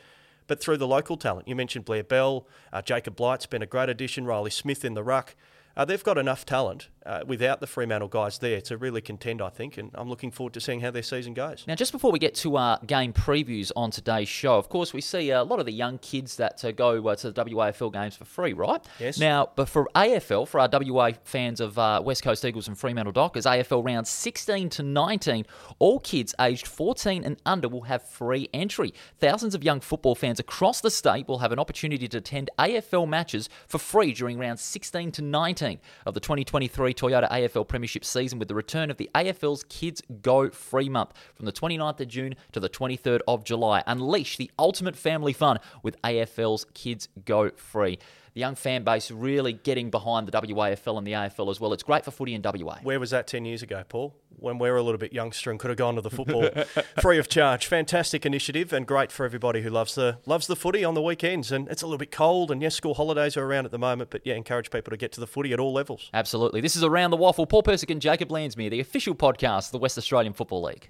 but 0.47 0.61
through 0.61 0.79
the 0.79 0.87
local 0.87 1.17
talent. 1.17 1.49
You 1.49 1.57
mentioned 1.57 1.85
Blair 1.85 2.05
Bell, 2.05 2.47
uh, 2.73 2.83
Jacob 2.83 3.17
Blight's 3.17 3.47
been 3.47 3.63
a 3.63 3.67
great 3.67 3.89
addition, 3.89 4.25
Riley 4.27 4.51
Smith 4.51 4.85
in 4.85 4.95
the 4.95 5.05
ruck 5.05 5.35
uh, 5.79 5.85
they've 5.85 6.03
got 6.03 6.19
enough 6.19 6.45
talent 6.45 6.89
uh, 7.09 7.25
without 7.27 7.61
the 7.61 7.67
Fremantle 7.67 8.09
guys 8.09 8.39
there 8.39 8.61
to 8.61 8.77
really 8.77 9.01
contend, 9.01 9.41
I 9.41 9.49
think, 9.49 9.79
and 9.79 9.91
I'm 9.95 10.11
looking 10.11 10.31
forward 10.31 10.53
to 10.55 10.61
seeing 10.61 10.81
how 10.81 10.91
their 10.91 11.03
season 11.03 11.33
goes. 11.33 11.65
Now, 11.67 11.75
just 11.75 11.91
before 11.91 12.13
we 12.13 12.19
get 12.19 12.35
to 12.37 12.57
our 12.57 12.79
game 12.87 13.15
previews 13.15 13.73
on 13.75 13.91
today's 13.91 14.29
show, 14.29 14.57
of 14.59 14.69
course, 14.69 14.93
we 14.93 15.01
see 15.01 15.31
a 15.31 15.43
lot 15.43 15.59
of 15.59 15.65
the 15.65 15.73
young 15.73 15.97
kids 15.99 16.37
that 16.37 16.63
uh, 16.65 16.71
go 16.71 17.09
uh, 17.09 17.17
to 17.17 17.33
the 17.33 17.45
WAFL 17.45 17.93
games 17.93 18.15
for 18.15 18.27
free, 18.27 18.53
right? 18.53 18.85
Yes. 19.01 19.19
Now, 19.19 19.49
but 19.57 19.71
for 19.71 19.89
AFL, 19.95 20.47
for 20.47 20.61
our 20.61 20.69
WA 20.71 21.13
fans 21.25 21.61
of 21.61 21.79
uh, 21.79 22.03
West 22.05 22.23
Coast 22.23 22.45
Eagles 22.45 22.69
and 22.69 22.79
Fremantle 22.79 23.13
Dockers, 23.13 23.47
AFL 23.47 23.85
rounds 23.85 24.11
16 24.11 24.69
to 24.71 24.83
19, 24.83 25.47
all 25.79 26.01
kids 26.01 26.35
aged 26.39 26.67
14 26.67 27.25
and 27.25 27.41
under 27.47 27.69
will 27.69 27.83
have 27.83 28.03
free 28.03 28.51
entry. 28.53 28.93
Thousands 29.19 29.55
of 29.55 29.65
young 29.65 29.81
football 29.81 30.15
fans 30.15 30.39
across 30.39 30.83
the 30.83 30.91
state 30.91 31.27
will 31.27 31.39
have 31.39 31.53
an 31.53 31.59
opportunity 31.59 32.07
to 32.07 32.19
attend 32.19 32.51
AFL 32.59 33.09
matches 33.09 33.49
for 33.67 33.79
free 33.79 34.13
during 34.13 34.39
rounds 34.39 34.61
16 34.61 35.13
to 35.13 35.23
19 35.23 35.79
of 36.05 36.13
the 36.13 36.21
2023 36.21 36.98
Toyota 36.99 37.31
AFL 37.31 37.69
Premiership 37.69 38.05
season 38.05 38.41
with 38.41 38.49
the 38.49 38.57
return 38.57 38.91
of 38.91 38.97
the 38.97 39.09
AFL's 39.15 39.63
Kids 39.69 40.03
Go 40.21 40.51
Free 40.51 40.89
Month 40.89 41.13
from 41.37 41.47
the 41.47 41.53
29th 41.53 42.01
of 42.01 42.09
June 42.09 42.35
to 42.51 42.59
the 42.59 42.69
23rd 42.69 43.21
of 43.29 43.45
July. 43.45 43.85
Unleash 43.87 44.37
the 44.37 44.51
ultimate 44.59 44.97
family 44.97 45.33
fun 45.33 45.59
with 45.85 46.01
AFL's 46.03 46.67
Kids 46.75 47.09
Go 47.25 47.51
Free 47.51 48.01
the 48.39 48.41
young 48.43 48.55
fan 48.55 48.85
base 48.85 49.11
really 49.11 49.53
getting 49.53 49.91
behind 49.91 50.29
the 50.29 50.33
WAFL 50.33 50.97
and 50.97 51.05
the 51.05 51.11
AFL 51.11 51.51
as 51.51 51.59
well. 51.59 51.73
It's 51.73 51.83
great 51.83 52.05
for 52.05 52.13
footy 52.13 52.35
in 52.35 52.43
WA. 52.43 52.79
Where 52.85 53.01
was 53.01 53.11
that 53.11 53.27
10 53.27 53.45
years 53.45 53.65
ago, 53.65 53.83
Paul? 53.89 54.15
When 54.37 54.61
we 54.61 54.71
were 54.71 54.77
a 54.77 54.83
little 54.85 54.99
bit 54.99 55.13
youngster 55.13 55.51
and 55.51 55.59
could 55.59 55.71
have 55.71 55.77
gone 55.77 55.97
to 55.97 56.01
the 56.01 56.11
football 56.11 56.49
free 57.03 57.19
of 57.19 57.29
charge. 57.29 57.67
Fantastic 57.67 58.25
initiative 58.25 58.73
and 58.73 58.87
great 58.87 59.11
for 59.11 59.27
everybody 59.27 59.63
who 59.63 59.71
loves 59.71 59.97
the 59.97 60.19
loves 60.25 60.47
the 60.47 60.55
footy 60.55 60.85
on 60.85 60.95
the 60.95 61.03
weekends. 61.03 61.51
And 61.51 61.67
it's 61.67 61.83
a 61.83 61.87
little 61.87 61.99
bit 61.99 62.13
cold, 62.13 62.53
and 62.53 62.63
yes, 62.63 62.77
school 62.77 62.95
holidays 62.95 63.37
are 63.37 63.45
around 63.45 63.65
at 63.65 63.73
the 63.73 63.79
moment, 63.79 64.11
but 64.11 64.25
yeah, 64.25 64.35
encourage 64.35 64.71
people 64.71 64.93
to 64.93 64.97
get 64.97 65.11
to 65.13 65.21
the 65.21 65.27
footy 65.27 65.53
at 65.53 65.59
all 65.59 65.73
levels. 65.73 66.09
Absolutely. 66.15 66.61
This 66.61 66.77
is 66.77 66.85
Around 66.85 67.11
the 67.11 67.17
Waffle. 67.17 67.45
Paul 67.45 67.65
Persick 67.65 67.91
and 67.91 68.01
Jacob 68.01 68.29
Landsmeer, 68.29 68.71
the 68.71 68.79
official 68.79 69.17
podcast 69.17 69.67
of 69.67 69.73
the 69.73 69.79
West 69.79 69.99
Australian 69.99 70.33
Football 70.33 70.63
League. 70.63 70.89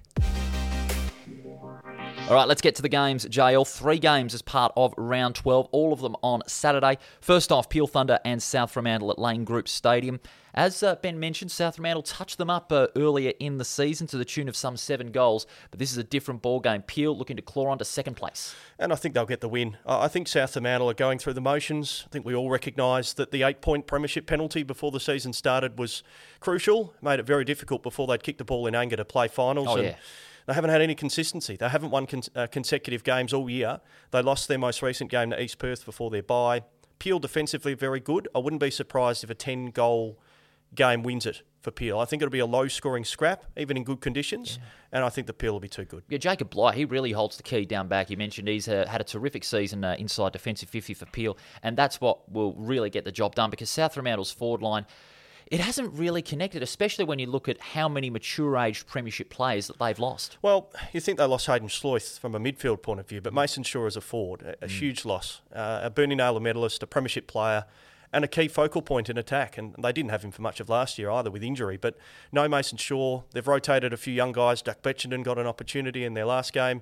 All 2.29 2.35
right, 2.35 2.47
let's 2.47 2.61
get 2.61 2.75
to 2.75 2.83
the 2.83 2.89
games. 2.89 3.25
JL, 3.25 3.67
three 3.67 3.97
games 3.97 4.35
as 4.35 4.43
part 4.43 4.71
of 4.77 4.93
round 4.97 5.33
12, 5.33 5.67
all 5.71 5.91
of 5.91 5.99
them 5.99 6.15
on 6.21 6.43
Saturday. 6.45 6.99
First 7.21 7.51
off, 7.51 7.69
Peel 7.69 7.87
Thunder 7.87 8.19
and 8.23 8.39
South 8.39 8.69
Fremantle 8.69 9.09
at 9.09 9.17
Lane 9.17 9.43
Group 9.43 9.67
Stadium. 9.67 10.19
As 10.53 10.83
uh, 10.83 10.93
Ben 10.97 11.19
mentioned, 11.19 11.49
South 11.49 11.77
Fremantle 11.77 12.03
touched 12.03 12.37
them 12.37 12.51
up 12.51 12.71
uh, 12.71 12.85
earlier 12.95 13.33
in 13.39 13.57
the 13.57 13.65
season 13.65 14.05
to 14.05 14.17
the 14.17 14.25
tune 14.25 14.47
of 14.47 14.55
some 14.55 14.77
seven 14.77 15.11
goals, 15.11 15.47
but 15.71 15.79
this 15.79 15.91
is 15.91 15.97
a 15.97 16.03
different 16.03 16.43
ball 16.43 16.59
game. 16.59 16.83
Peel 16.83 17.17
looking 17.17 17.35
to 17.35 17.41
claw 17.41 17.69
on 17.69 17.79
to 17.79 17.85
second 17.85 18.13
place. 18.13 18.53
And 18.77 18.93
I 18.93 18.95
think 18.95 19.15
they'll 19.15 19.25
get 19.25 19.41
the 19.41 19.49
win. 19.49 19.77
I 19.83 20.07
think 20.07 20.27
South 20.27 20.53
Fremantle 20.53 20.87
are 20.87 20.93
going 20.93 21.17
through 21.17 21.33
the 21.33 21.41
motions. 21.41 22.03
I 22.05 22.09
think 22.09 22.25
we 22.25 22.35
all 22.35 22.51
recognise 22.51 23.15
that 23.15 23.31
the 23.31 23.41
eight 23.41 23.61
point 23.61 23.87
premiership 23.87 24.27
penalty 24.27 24.61
before 24.61 24.91
the 24.91 24.99
season 24.99 25.33
started 25.33 25.79
was 25.79 26.03
crucial, 26.41 26.93
made 27.01 27.19
it 27.19 27.25
very 27.25 27.43
difficult 27.43 27.81
before 27.81 28.05
they'd 28.05 28.21
kick 28.21 28.37
the 28.37 28.45
ball 28.45 28.67
in 28.67 28.75
anger 28.75 28.97
to 28.97 29.05
play 29.05 29.27
finals. 29.27 29.67
Oh, 29.67 29.77
and 29.77 29.83
yeah 29.87 29.95
they 30.49 30.55
haven't 30.55 30.71
had 30.71 30.81
any 30.81 30.95
consistency. 30.95 31.55
They 31.55 31.69
haven't 31.69 31.91
won 31.91 32.07
con- 32.07 32.23
uh, 32.35 32.47
consecutive 32.47 33.03
games 33.03 33.33
all 33.33 33.47
year. 33.47 33.81
They 34.09 34.23
lost 34.23 34.47
their 34.47 34.57
most 34.57 34.81
recent 34.81 35.11
game 35.11 35.29
to 35.29 35.39
East 35.39 35.59
Perth 35.59 35.85
before 35.85 36.09
their 36.09 36.23
bye. 36.23 36.63
Peel 36.97 37.19
defensively 37.19 37.75
very 37.75 37.99
good. 37.99 38.27
I 38.33 38.39
wouldn't 38.39 38.59
be 38.59 38.71
surprised 38.71 39.23
if 39.23 39.29
a 39.29 39.35
10 39.35 39.67
goal 39.67 40.17
game 40.73 41.03
wins 41.03 41.27
it 41.27 41.43
for 41.61 41.69
Peel. 41.69 41.99
I 41.99 42.05
think 42.05 42.23
it'll 42.23 42.31
be 42.31 42.39
a 42.39 42.47
low 42.47 42.67
scoring 42.67 43.05
scrap, 43.05 43.45
even 43.57 43.77
in 43.77 43.83
good 43.83 44.01
conditions, 44.01 44.57
yeah. 44.57 44.97
and 44.97 45.05
I 45.05 45.09
think 45.09 45.27
the 45.27 45.33
Peel 45.33 45.53
will 45.53 45.59
be 45.59 45.69
too 45.69 45.85
good. 45.85 46.01
Yeah, 46.09 46.17
Jacob 46.17 46.49
Blight, 46.49 46.73
he 46.73 46.83
really 46.83 47.11
holds 47.11 47.37
the 47.37 47.43
key 47.43 47.65
down 47.65 47.87
back. 47.87 48.09
You 48.09 48.17
mentioned 48.17 48.47
he's 48.47 48.67
uh, 48.67 48.87
had 48.87 49.01
a 49.01 49.03
terrific 49.03 49.43
season 49.43 49.83
uh, 49.83 49.97
inside 49.99 50.33
defensive 50.33 50.69
50 50.69 50.95
for 50.95 51.05
Peel, 51.05 51.37
and 51.61 51.77
that's 51.77 52.01
what 52.01 52.31
will 52.31 52.53
really 52.53 52.89
get 52.89 53.05
the 53.05 53.11
job 53.11 53.35
done 53.35 53.51
because 53.51 53.69
South 53.69 53.93
Fremantle's 53.93 54.31
forward 54.31 54.63
line 54.63 54.87
it 55.51 55.59
hasn't 55.59 55.93
really 55.93 56.21
connected, 56.21 56.61
especially 56.61 57.05
when 57.05 57.17
you 57.17 57.25
look 57.25 57.49
at 57.49 57.59
how 57.59 57.89
many 57.89 58.09
mature 58.09 58.55
aged 58.57 58.85
premiership 58.87 59.29
players 59.29 59.67
that 59.67 59.79
they've 59.79 59.97
lost. 59.97 60.37
Well, 60.41 60.71
you 60.93 60.99
think 60.99 61.17
they 61.17 61.25
lost 61.25 61.47
Haiden 61.47 61.69
Schloithe 61.69 62.19
from 62.19 62.35
a 62.35 62.39
midfield 62.39 62.83
point 62.83 62.99
of 62.99 63.07
view, 63.07 63.19
but 63.21 63.33
Mason 63.33 63.63
Shaw 63.63 63.87
is 63.87 63.95
a 63.95 64.01
forward, 64.01 64.43
a, 64.43 64.65
a 64.65 64.67
mm. 64.67 64.69
huge 64.69 65.05
loss. 65.05 65.41
Uh, 65.53 65.81
a 65.83 65.89
Bernie 65.89 66.15
Naylor 66.15 66.39
medalist, 66.39 66.83
a 66.83 66.87
premiership 66.87 67.25
player, 67.25 67.65
and 68.13 68.23
a 68.23 68.27
key 68.27 68.47
focal 68.47 68.81
point 68.83 69.09
in 69.09 69.17
attack. 69.17 69.57
And 69.57 69.75
they 69.79 69.91
didn't 69.91 70.11
have 70.11 70.23
him 70.23 70.31
for 70.31 70.43
much 70.43 70.59
of 70.59 70.69
last 70.69 70.99
year 70.99 71.09
either 71.09 71.31
with 71.31 71.43
injury. 71.43 71.77
But 71.77 71.97
no 72.31 72.47
Mason 72.47 72.77
Shaw. 72.77 73.23
They've 73.33 73.47
rotated 73.47 73.91
a 73.91 73.97
few 73.97 74.13
young 74.13 74.31
guys. 74.31 74.61
Jack 74.61 74.83
Betchenden 74.83 75.23
got 75.23 75.39
an 75.39 75.47
opportunity 75.47 76.03
in 76.03 76.13
their 76.13 76.25
last 76.25 76.53
game. 76.53 76.81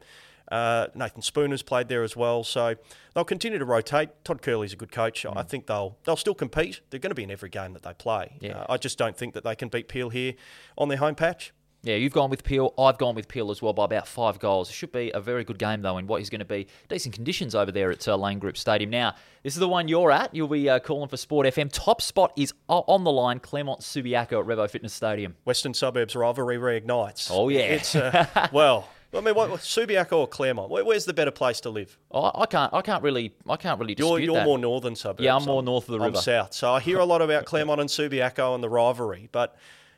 Uh, 0.52 0.88
Nathan 0.96 1.22
Spooner's 1.22 1.62
played 1.62 1.88
there 1.90 2.04
as 2.04 2.16
well, 2.16 2.44
so 2.44 2.76
they'll 3.14 3.26
continue 3.26 3.60
to 3.60 3.66
rotate. 3.66 4.10
Todd 4.24 4.42
Curley's 4.42 4.74
a 4.74 4.78
good 4.78 4.92
coach. 4.92 5.26
I 5.26 5.44
think 5.44 5.68
they'll 5.68 5.98
they'll 6.06 6.16
still 6.16 6.36
compete. 6.36 6.82
They're 6.90 7.00
going 7.00 7.12
to 7.12 7.16
be 7.16 7.24
in 7.24 7.32
every 7.32 7.50
game 7.50 7.74
that 7.74 7.84
they 7.84 7.94
play. 7.94 8.38
Yeah. 8.40 8.60
Uh, 8.60 8.74
I 8.74 8.78
just 8.78 8.98
don't 8.98 9.18
think 9.18 9.34
that 9.34 9.44
they 9.44 9.56
can 9.56 9.70
beat 9.70 9.88
Peel 9.88 10.10
here 10.10 10.34
on 10.78 10.90
their 10.90 10.98
home 10.98 11.16
patch. 11.16 11.54
Yeah, 11.84 11.96
you've 11.96 12.12
gone 12.14 12.30
with 12.30 12.44
Peel. 12.44 12.74
I've 12.78 12.98
gone 12.98 13.16
with 13.16 13.28
Peel 13.28 13.52
as 13.52 13.62
well 13.62 13.72
by 13.72 13.86
about 13.86 14.08
five 14.08 14.40
goals. 14.40 14.70
It 14.70 14.74
should 14.74 14.92
be 14.92 15.12
a 15.14 15.22
very 15.22 15.44
good 15.44 15.60
game, 15.60 15.82
though, 15.82 15.98
in 15.98 16.08
what 16.08 16.22
is 16.22 16.30
going 16.30 16.40
to 16.40 16.46
be 16.46 16.68
decent 16.90 17.14
conditions 17.14 17.54
over 17.56 17.72
there 17.72 17.92
at 17.92 18.06
uh, 18.08 18.18
Lane 18.18 18.40
Group 18.40 18.58
Stadium. 18.58 18.90
Now, 18.90 19.16
this 19.44 19.54
is 19.54 19.60
the 19.60 19.70
one 19.70 19.88
you're 19.88 20.12
at. 20.12 20.34
You'll 20.34 20.48
be 20.48 20.68
uh, 20.70 20.80
calling 20.80 21.08
for 21.08 21.18
Sport 21.18 21.46
FM. 21.48 21.72
Top 21.72 22.02
spot 22.02 22.34
is 22.36 22.54
on 22.68 23.04
the 23.04 23.12
line, 23.12 23.40
Claremont 23.40 23.82
Subiaco 23.82 24.42
at 24.42 24.46
Revo 24.46 24.70
Fitness 24.70 24.94
Stadium. 24.94 25.36
Western 25.46 25.74
Suburbs 25.74 26.16
rivalry 26.16 26.58
reignites. 26.58 27.30
Oh, 27.32 27.48
yeah. 27.50 27.60
It's 27.60 27.96
uh, 27.96 28.50
well. 28.52 28.90
I 29.14 29.22
mean, 29.22 29.36
what, 29.36 29.50
Subiaco 29.52 30.14
or 30.18 30.28
Claremont? 30.28 30.70
Where, 30.70 30.84
where's 30.84 31.06
the 31.06 31.14
better 31.14 31.32
place 31.32 31.62
to 31.62 31.70
live? 31.70 31.98
Oh, 32.12 32.32
I 32.36 32.46
can't. 32.46 32.74
I 32.74 32.82
can't 32.82 33.02
really. 33.02 33.34
I 33.50 33.56
can't 33.56 33.80
really 33.80 33.96
You're, 33.98 34.20
you're 34.20 34.36
that. 34.36 34.46
more 34.46 34.58
northern 34.58 34.96
suburbs. 34.96 35.24
Yeah, 35.24 35.36
I'm 35.36 35.46
more 35.46 35.64
north 35.64 35.86
of 35.90 35.94
the 35.98 36.00
I'm 36.00 36.12
river. 36.12 36.22
south. 36.22 36.54
So 36.54 36.74
I 36.74 36.80
hear 36.80 37.00
a 37.00 37.06
lot 37.06 37.22
about 37.22 37.46
Claremont 37.46 37.80
and 37.80 37.90
Subiaco 37.90 38.54
and 38.54 38.64
the 38.64 38.70
rivalry, 38.70 39.30
but 39.32 39.56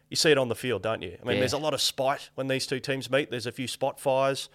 you 0.09 0.15
see 0.15 0.31
it 0.31 0.37
on 0.37 0.47
the 0.49 0.55
field, 0.55 0.81
don't 0.81 1.01
you? 1.01 1.17
I 1.21 1.25
mean, 1.25 1.35
Yeah. 1.35 1.41
there's 1.41 1.53
a 1.53 1.57
lot 1.57 1.73
of 1.73 1.81
spite 1.81 2.29
when 2.35 2.47
these 2.47 2.65
two 2.65 2.79
teams 2.79 3.09
meet. 3.11 3.29
There's 3.29 3.45
a 3.45 3.51
few 3.51 3.67
spot 3.67 3.99
fires. 3.99 4.49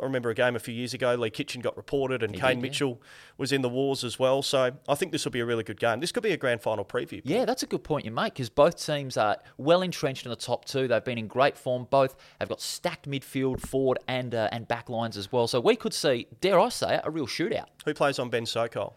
I 0.00 0.04
remember 0.04 0.30
a 0.30 0.34
game 0.36 0.54
a 0.54 0.60
few 0.60 0.72
years 0.72 0.94
ago. 0.94 1.16
Lee 1.16 1.30
Kitchen 1.30 1.60
got 1.60 1.76
reported, 1.76 2.22
and 2.22 2.32
He 2.32 2.40
Kane 2.40 2.50
did, 2.50 2.56
yeah. 2.58 2.62
Mitchell 2.62 3.02
was 3.36 3.50
in 3.50 3.60
the 3.62 3.68
wars 3.68 4.04
as 4.04 4.20
well. 4.20 4.40
So 4.40 4.70
I 4.88 4.94
think 4.94 5.10
this 5.10 5.24
will 5.24 5.32
be 5.32 5.40
a 5.40 5.44
really 5.44 5.64
good 5.64 5.80
game. 5.80 5.98
This 5.98 6.12
could 6.12 6.22
be 6.22 6.30
a 6.30 6.36
grand 6.36 6.62
final 6.62 6.84
preview. 6.84 7.20
Yeah, 7.24 7.44
that's 7.44 7.64
a 7.64 7.66
good 7.66 7.82
point 7.82 8.04
you 8.04 8.12
make 8.12 8.34
because 8.34 8.48
both 8.50 8.76
teams 8.86 9.16
are 9.16 9.38
well 9.58 9.82
entrenched 9.82 10.24
in 10.26 10.30
the 10.30 10.36
top 10.36 10.64
two. 10.64 10.86
They've 10.86 11.02
been 11.04 11.18
in 11.18 11.26
great 11.26 11.56
form. 11.56 11.88
Both 11.90 12.14
have 12.38 12.48
got 12.48 12.60
stacked 12.60 13.08
midfield, 13.10 13.60
forward, 13.60 13.98
and 14.06 14.32
uh, 14.32 14.48
and 14.52 14.68
back 14.68 14.88
lines 14.88 15.16
as 15.16 15.32
well. 15.32 15.48
So 15.48 15.58
we 15.60 15.74
could 15.74 15.92
see, 15.92 16.28
dare 16.40 16.60
I 16.60 16.68
say 16.68 16.94
it, 16.94 17.00
a 17.02 17.10
real 17.10 17.26
shootout. 17.26 17.66
Who 17.84 17.92
plays 17.92 18.20
on 18.20 18.30
Ben 18.30 18.46
Sokol? 18.46 18.96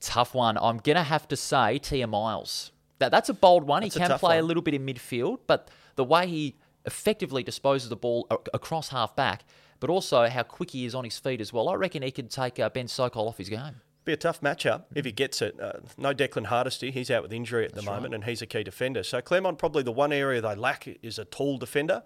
Tough 0.00 0.34
one. 0.34 0.58
I'm 0.60 0.76
gonna 0.76 1.02
have 1.04 1.26
to 1.28 1.36
say 1.36 1.78
Tia 1.78 2.06
Miles. 2.06 2.72
That 2.98 3.10
that's 3.10 3.28
a 3.28 3.34
bold 3.34 3.64
one. 3.64 3.82
That's 3.82 3.94
he 3.94 4.00
can 4.00 4.10
tough 4.10 4.20
play 4.20 4.38
a 4.38 4.42
little 4.42 4.62
bit 4.62 4.74
in 4.74 4.86
midfield, 4.86 5.40
but 5.46 5.70
the 5.96 6.04
way 6.04 6.26
he 6.26 6.56
effectively 6.86 7.42
disposes 7.42 7.88
the 7.88 7.96
ball 7.96 8.26
across 8.54 8.88
half 8.88 9.14
back, 9.16 9.44
but 9.80 9.90
also 9.90 10.28
how 10.28 10.42
quick 10.42 10.70
he 10.70 10.86
is 10.86 10.94
on 10.94 11.04
his 11.04 11.18
feet 11.18 11.40
as 11.40 11.52
well. 11.52 11.68
I 11.68 11.74
reckon 11.74 12.02
he 12.02 12.10
could 12.10 12.30
take 12.30 12.58
uh, 12.58 12.70
Ben 12.70 12.88
Sokol 12.88 13.28
off 13.28 13.38
his 13.38 13.48
game. 13.48 13.80
Be 14.04 14.12
a 14.12 14.16
tough 14.16 14.40
matchup 14.40 14.84
if 14.94 15.04
he 15.04 15.10
gets 15.10 15.42
it. 15.42 15.58
Uh, 15.60 15.72
no 15.98 16.14
Declan 16.14 16.46
Hardesty, 16.46 16.92
he's 16.92 17.10
out 17.10 17.24
with 17.24 17.32
injury 17.32 17.64
at 17.64 17.74
the 17.74 17.82
moment, 17.82 18.14
and 18.14 18.22
he's 18.22 18.40
a 18.40 18.46
key 18.46 18.62
defender. 18.62 19.02
So 19.02 19.20
Claremont 19.20 19.58
probably 19.58 19.82
the 19.82 19.90
one 19.90 20.12
area 20.12 20.40
they 20.40 20.54
lack 20.54 20.86
is 21.02 21.18
a 21.18 21.24
tall 21.24 21.58
defender, 21.58 22.04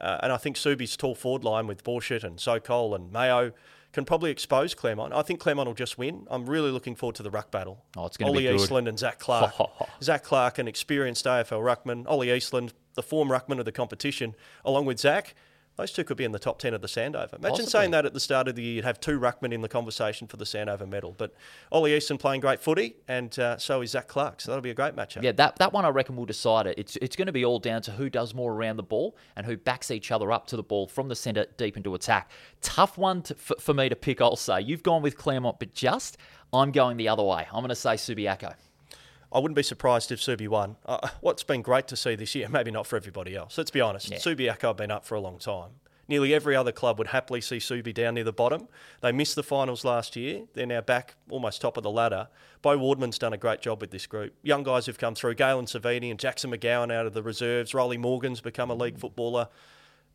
uh, 0.00 0.18
and 0.22 0.32
I 0.32 0.38
think 0.38 0.56
Subi's 0.56 0.96
tall 0.96 1.14
forward 1.14 1.44
line 1.44 1.66
with 1.66 1.84
Borshett 1.84 2.24
and 2.24 2.40
Sokol 2.40 2.94
and 2.94 3.12
Mayo 3.12 3.52
can 3.92 4.04
probably 4.04 4.30
expose 4.30 4.74
Claremont. 4.74 5.12
I 5.12 5.22
think 5.22 5.40
Claremont 5.40 5.66
will 5.66 5.74
just 5.74 5.98
win. 5.98 6.26
I'm 6.30 6.46
really 6.46 6.70
looking 6.70 6.94
forward 6.94 7.16
to 7.16 7.22
the 7.22 7.30
ruck 7.30 7.50
battle. 7.50 7.84
Oh, 7.96 8.06
it's 8.06 8.16
gonna 8.16 8.30
Ollie 8.30 8.44
be 8.44 8.48
good. 8.48 8.60
Eastland 8.60 8.88
and 8.88 8.98
Zac 8.98 9.18
Clarke. 9.18 9.52
Oh. 9.60 9.86
Zac 10.02 10.24
Clarke, 10.24 10.58
an 10.58 10.66
experienced 10.66 11.24
AFL 11.26 11.62
ruckman. 11.62 12.04
Ollie 12.06 12.32
Eastland, 12.32 12.72
the 12.94 13.02
form 13.02 13.28
ruckman 13.28 13.58
of 13.58 13.64
the 13.64 13.72
competition, 13.72 14.34
along 14.64 14.86
with 14.86 14.98
Zac. 14.98 15.34
Those 15.76 15.90
two 15.92 16.04
could 16.04 16.18
be 16.18 16.24
in 16.24 16.32
the 16.32 16.38
top 16.38 16.58
10 16.58 16.74
of 16.74 16.82
the 16.82 16.86
Sandover. 16.86 17.34
Imagine 17.34 17.40
Possibly. 17.40 17.66
saying 17.66 17.90
that 17.92 18.04
at 18.04 18.12
the 18.12 18.20
start 18.20 18.46
of 18.46 18.56
the 18.56 18.62
year, 18.62 18.74
you'd 18.74 18.84
have 18.84 19.00
two 19.00 19.18
ruckmen 19.18 19.52
in 19.52 19.62
the 19.62 19.68
conversation 19.68 20.26
for 20.26 20.36
the 20.36 20.44
Sandover 20.44 20.86
medal. 20.86 21.14
But 21.16 21.34
Ollie 21.70 21.96
Eastland 21.96 22.20
playing 22.20 22.42
great 22.42 22.60
footy, 22.60 22.96
and 23.08 23.36
uh, 23.38 23.56
so 23.56 23.80
is 23.80 23.92
Zac 23.92 24.06
Clarke. 24.06 24.40
So 24.42 24.50
that'll 24.50 24.62
be 24.62 24.70
a 24.70 24.74
great 24.74 24.94
matchup. 24.94 25.22
Yeah, 25.22 25.32
that, 25.32 25.56
that 25.56 25.72
one 25.72 25.84
I 25.84 25.88
reckon 25.88 26.16
will 26.16 26.26
decide 26.26 26.66
it. 26.66 26.78
It's 26.78 26.96
it's 26.96 27.16
going 27.16 27.26
to 27.26 27.32
be 27.32 27.44
all 27.44 27.58
down 27.58 27.80
to 27.82 27.92
who 27.92 28.10
does 28.10 28.34
more 28.34 28.52
around 28.52 28.76
the 28.76 28.82
ball 28.82 29.16
and 29.34 29.46
who 29.46 29.56
backs 29.56 29.90
each 29.90 30.10
other 30.10 30.30
up 30.30 30.46
to 30.48 30.56
the 30.56 30.62
ball 30.62 30.86
from 30.86 31.08
the 31.08 31.16
centre 31.16 31.46
deep 31.56 31.76
into 31.76 31.94
attack. 31.94 32.30
Tough 32.60 32.98
one 32.98 33.22
to, 33.22 33.34
for, 33.34 33.56
for 33.58 33.72
me 33.72 33.88
to 33.88 33.96
pick, 33.96 34.20
I'll 34.20 34.36
say. 34.36 34.60
You've 34.60 34.82
gone 34.82 35.00
with 35.00 35.16
Claremont, 35.16 35.58
but 35.58 35.72
just 35.72 36.18
I'm 36.52 36.70
going 36.70 36.98
the 36.98 37.08
other 37.08 37.22
way. 37.22 37.46
I'm 37.50 37.60
going 37.60 37.70
to 37.70 37.74
say 37.74 37.94
Subiaco. 37.94 38.54
I 39.32 39.38
wouldn't 39.38 39.56
be 39.56 39.62
surprised 39.62 40.12
if 40.12 40.20
Subi 40.20 40.48
won. 40.48 40.76
Uh, 40.84 41.08
what's 41.20 41.42
been 41.42 41.62
great 41.62 41.86
to 41.88 41.96
see 41.96 42.14
this 42.14 42.34
year, 42.34 42.48
maybe 42.50 42.70
not 42.70 42.86
for 42.86 42.96
everybody 42.96 43.34
else. 43.34 43.56
Let's 43.56 43.70
be 43.70 43.80
honest. 43.80 44.10
Yeah. 44.10 44.18
Subiaco 44.18 44.68
have 44.68 44.76
been 44.76 44.90
up 44.90 45.04
for 45.04 45.14
a 45.14 45.20
long 45.20 45.38
time. 45.38 45.70
Nearly 46.08 46.34
every 46.34 46.54
other 46.56 46.72
club 46.72 46.98
would 46.98 47.08
happily 47.08 47.40
see 47.40 47.56
Subi 47.56 47.94
down 47.94 48.14
near 48.14 48.24
the 48.24 48.32
bottom. 48.32 48.68
They 49.00 49.12
missed 49.12 49.36
the 49.36 49.42
finals 49.42 49.84
last 49.84 50.16
year. 50.16 50.42
They're 50.52 50.66
now 50.66 50.80
back 50.80 51.14
almost 51.30 51.60
top 51.60 51.76
of 51.76 51.84
the 51.84 51.90
ladder. 51.90 52.28
Beau 52.60 52.76
Wardman's 52.76 53.18
done 53.18 53.32
a 53.32 53.38
great 53.38 53.60
job 53.62 53.80
with 53.80 53.92
this 53.92 54.06
group. 54.06 54.34
Young 54.42 54.62
guys 54.62 54.86
who've 54.86 54.98
come 54.98 55.14
through, 55.14 55.36
Galen 55.36 55.66
Savini 55.66 56.10
and 56.10 56.18
Jackson 56.18 56.50
McGowan 56.50 56.92
out 56.92 57.06
of 57.06 57.14
the 57.14 57.22
reserves. 57.22 57.72
Rolly 57.72 57.96
Morgan's 57.96 58.40
become 58.40 58.70
a 58.70 58.74
league 58.74 58.98
footballer. 58.98 59.48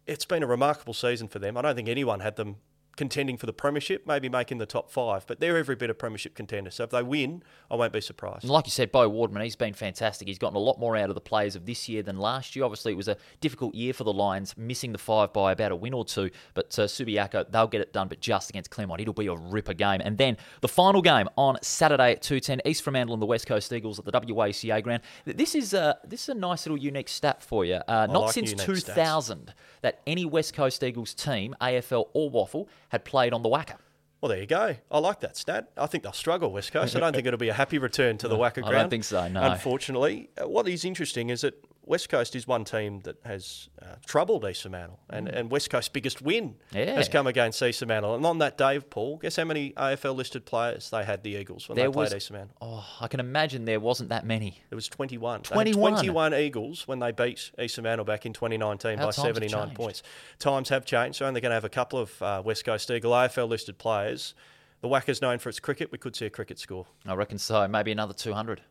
It's 0.06 0.26
been 0.26 0.44
a 0.44 0.48
remarkable 0.48 0.94
season 0.94 1.28
for 1.30 1.40
them. 1.40 1.58
I 1.58 1.62
don't 1.62 1.76
think 1.76 1.90
anyone 1.90 2.20
had 2.20 2.36
them 2.36 2.58
contending 2.98 3.38
for 3.38 3.46
the 3.46 3.54
premiership, 3.54 4.06
maybe 4.06 4.28
making 4.28 4.58
the 4.58 4.66
top 4.66 4.92
five, 4.92 5.26
but 5.28 5.40
they're 5.40 5.58
every 5.58 5.76
bit 5.76 5.90
a 5.90 5.94
premiership 5.94 6.36
contender. 6.36 6.72
So 6.72 6.84
if 6.84 6.90
they 6.90 7.04
win, 7.04 7.44
I 7.72 7.76
won't 7.76 7.94
be 7.94 8.02
surprised. 8.02 8.44
And 8.44 8.52
like 8.52 8.66
you 8.66 8.72
said, 8.72 8.92
Beau 8.92 9.10
Wardman, 9.10 9.44
he's 9.44 9.56
been 9.56 9.74
fantastic. 9.74 10.28
He's 10.28 10.40
gotten 10.40 10.58
a 10.58 10.60
lot 10.60 10.80
more 10.80 10.98
out 10.98 11.10
of 11.10 11.16
the 11.16 11.22
players 11.22 11.56
of 11.56 11.66
this 11.66 11.88
year 11.88 12.04
than 12.04 12.18
last 12.18 12.56
year. 12.56 12.66
Obviously, 12.66 12.92
it 12.92 12.96
was 12.96 13.08
a 13.08 13.16
difficult 13.40 13.76
year 13.76 13.94
for 13.94 14.04
the 14.04 14.12
Lions, 14.12 14.56
missing 14.58 14.92
the 14.92 14.98
five 14.98 15.32
by 15.32 15.52
about 15.52 15.72
a 15.72 15.76
win 15.76 15.94
or 15.94 16.04
two. 16.04 16.30
But 16.54 16.78
uh, 16.78 16.84
Subiaco, 16.84 17.50
they'll 17.50 17.68
get 17.68 17.82
it 17.82 17.94
done, 17.94 18.08
but 18.08 18.20
just 18.20 18.50
against 18.50 18.72
Claremont. 18.72 19.00
It'll 19.00 19.14
be 19.14 19.28
a 19.28 19.36
ripper 19.36 19.74
game. 19.74 20.02
And 20.04 20.18
then 20.18 20.38
the 20.62 20.68
final 20.68 21.02
game 21.02 21.30
on 21.38 21.58
Saturday 21.62 22.14
at 22.14 22.22
2.10, 22.22 22.62
East 22.66 22.82
Fremantle 22.84 23.14
and 23.14 23.22
the 23.22 23.28
West 23.28 23.46
Coast 23.46 23.72
Eagles 23.72 24.00
at 24.00 24.06
the 24.06 24.12
WACA 24.12 24.82
ground. 24.84 25.04
This 25.26 25.54
is, 25.56 25.74
uh, 25.74 25.94
this 26.04 26.24
is 26.24 26.30
a 26.30 26.34
nice 26.34 26.66
little 26.66 26.78
unique 26.78 27.10
stat 27.10 27.44
for 27.44 27.64
you. 27.64 27.80
Uh, 27.88 28.08
not 28.08 28.24
like 28.24 28.34
since 28.34 28.54
stats. 28.54 28.66
2000 28.66 29.54
that 29.82 30.02
any 30.08 30.26
West 30.26 30.54
Coast 30.54 30.84
Eagles 30.84 31.14
team, 31.14 31.56
AFL 31.62 32.10
or 32.14 32.30
Waffle, 32.30 32.68
had 32.90 33.06
played 33.06 33.34
on 33.34 33.44
the 33.44 33.50
WACA. 33.50 33.76
Well, 34.22 34.30
there 34.30 34.40
you 34.40 34.48
go. 34.48 34.76
I 34.90 34.98
like 35.00 35.20
that 35.20 35.38
stat. 35.38 35.70
I 35.78 35.86
think 35.86 36.04
they'll 36.04 36.12
struggle, 36.14 36.52
West 36.52 36.72
Coast. 36.72 36.96
I 36.96 37.00
don't 37.00 37.14
think 37.14 37.28
it'll 37.28 37.38
be 37.38 37.50
a 37.50 37.54
happy 37.54 37.78
return 37.78 38.18
to 38.20 38.28
the 38.28 38.36
WACA 38.44 38.56
ground. 38.64 38.76
I 38.76 38.80
don't 38.80 38.90
think 38.90 39.04
so, 39.04 39.28
no. 39.28 39.42
Unfortunately, 39.44 40.30
Uh, 40.42 40.48
what 40.48 40.68
is 40.68 40.84
interesting 40.86 41.30
is 41.30 41.42
that 41.42 41.54
West 41.88 42.10
Coast 42.10 42.36
is 42.36 42.46
one 42.48 42.66
team 42.66 43.00
that 43.02 43.16
has 43.26 43.70
uh, 43.82 43.86
troubled 44.06 44.44
East 44.46 44.62
Fremantle, 44.64 45.00
and, 45.10 45.28
and 45.30 45.50
West 45.50 45.70
Coast's 45.70 45.90
biggest 45.90 46.22
win 46.22 46.56
Mm. 46.74 46.86
Yeah. 46.88 46.96
has 46.96 47.08
come 47.10 47.28
against 47.28 47.62
East 47.62 47.80
Fremantle. 47.80 48.16
And 48.16 48.26
on 48.26 48.40
that 48.40 48.58
day, 48.58 48.80
Paul, 48.80 49.18
guess 49.18 49.36
how 49.38 49.46
many 49.46 49.72
AFL 49.72 50.16
listed 50.16 50.46
players 50.46 50.90
they 50.90 51.04
had 51.04 51.24
the 51.24 51.32
Eagles 51.32 51.68
when 51.70 51.76
There 51.78 51.88
they 51.88 51.94
played 51.94 52.04
was- 52.06 52.14
East 52.16 52.28
Fremantle? 52.28 52.56
Oh, 52.62 52.86
I 53.00 53.08
can 53.08 53.20
imagine 53.20 53.66
there 53.66 53.80
wasn't 53.80 54.10
that 54.10 54.26
many. 54.26 54.62
It 54.70 54.76
was 54.76 54.88
21. 54.90 55.42
21? 55.44 55.92
21 55.94 56.34
Eagles 56.34 56.88
when 56.88 57.00
they 57.00 57.12
beat 57.12 57.52
East 57.60 57.76
Fremantle 57.76 58.06
back 58.06 58.26
in 58.26 58.34
2019 58.34 58.98
How 58.98 59.06
by 59.06 59.12
79 59.12 59.72
points. 59.76 60.04
Times 60.40 60.70
have 60.70 60.84
changed. 60.86 61.20
They're 61.22 61.28
only 61.28 61.42
going 61.42 61.52
to 61.52 61.56
have 61.56 61.64
a 61.66 61.70
couple 61.70 62.00
of 62.00 62.22
uh, 62.22 62.42
West 62.44 62.66
Coast 62.66 62.92
Eagle 62.92 63.12
AFL 63.12 63.48
listed 63.48 63.78
players. 63.78 64.34
The 64.82 64.88
WACA's 64.88 65.22
known 65.24 65.40
for 65.40 65.50
its 65.50 65.60
cricket. 65.60 65.92
We 65.92 65.98
could 65.98 66.16
see 66.16 66.28
a 66.28 66.30
cricket 66.30 66.60
score. 66.60 66.86
I 67.08 67.16
reckon 67.16 67.40
so. 67.40 67.68
Maybe 67.68 67.92
another 67.92 68.14
200. 68.14 68.62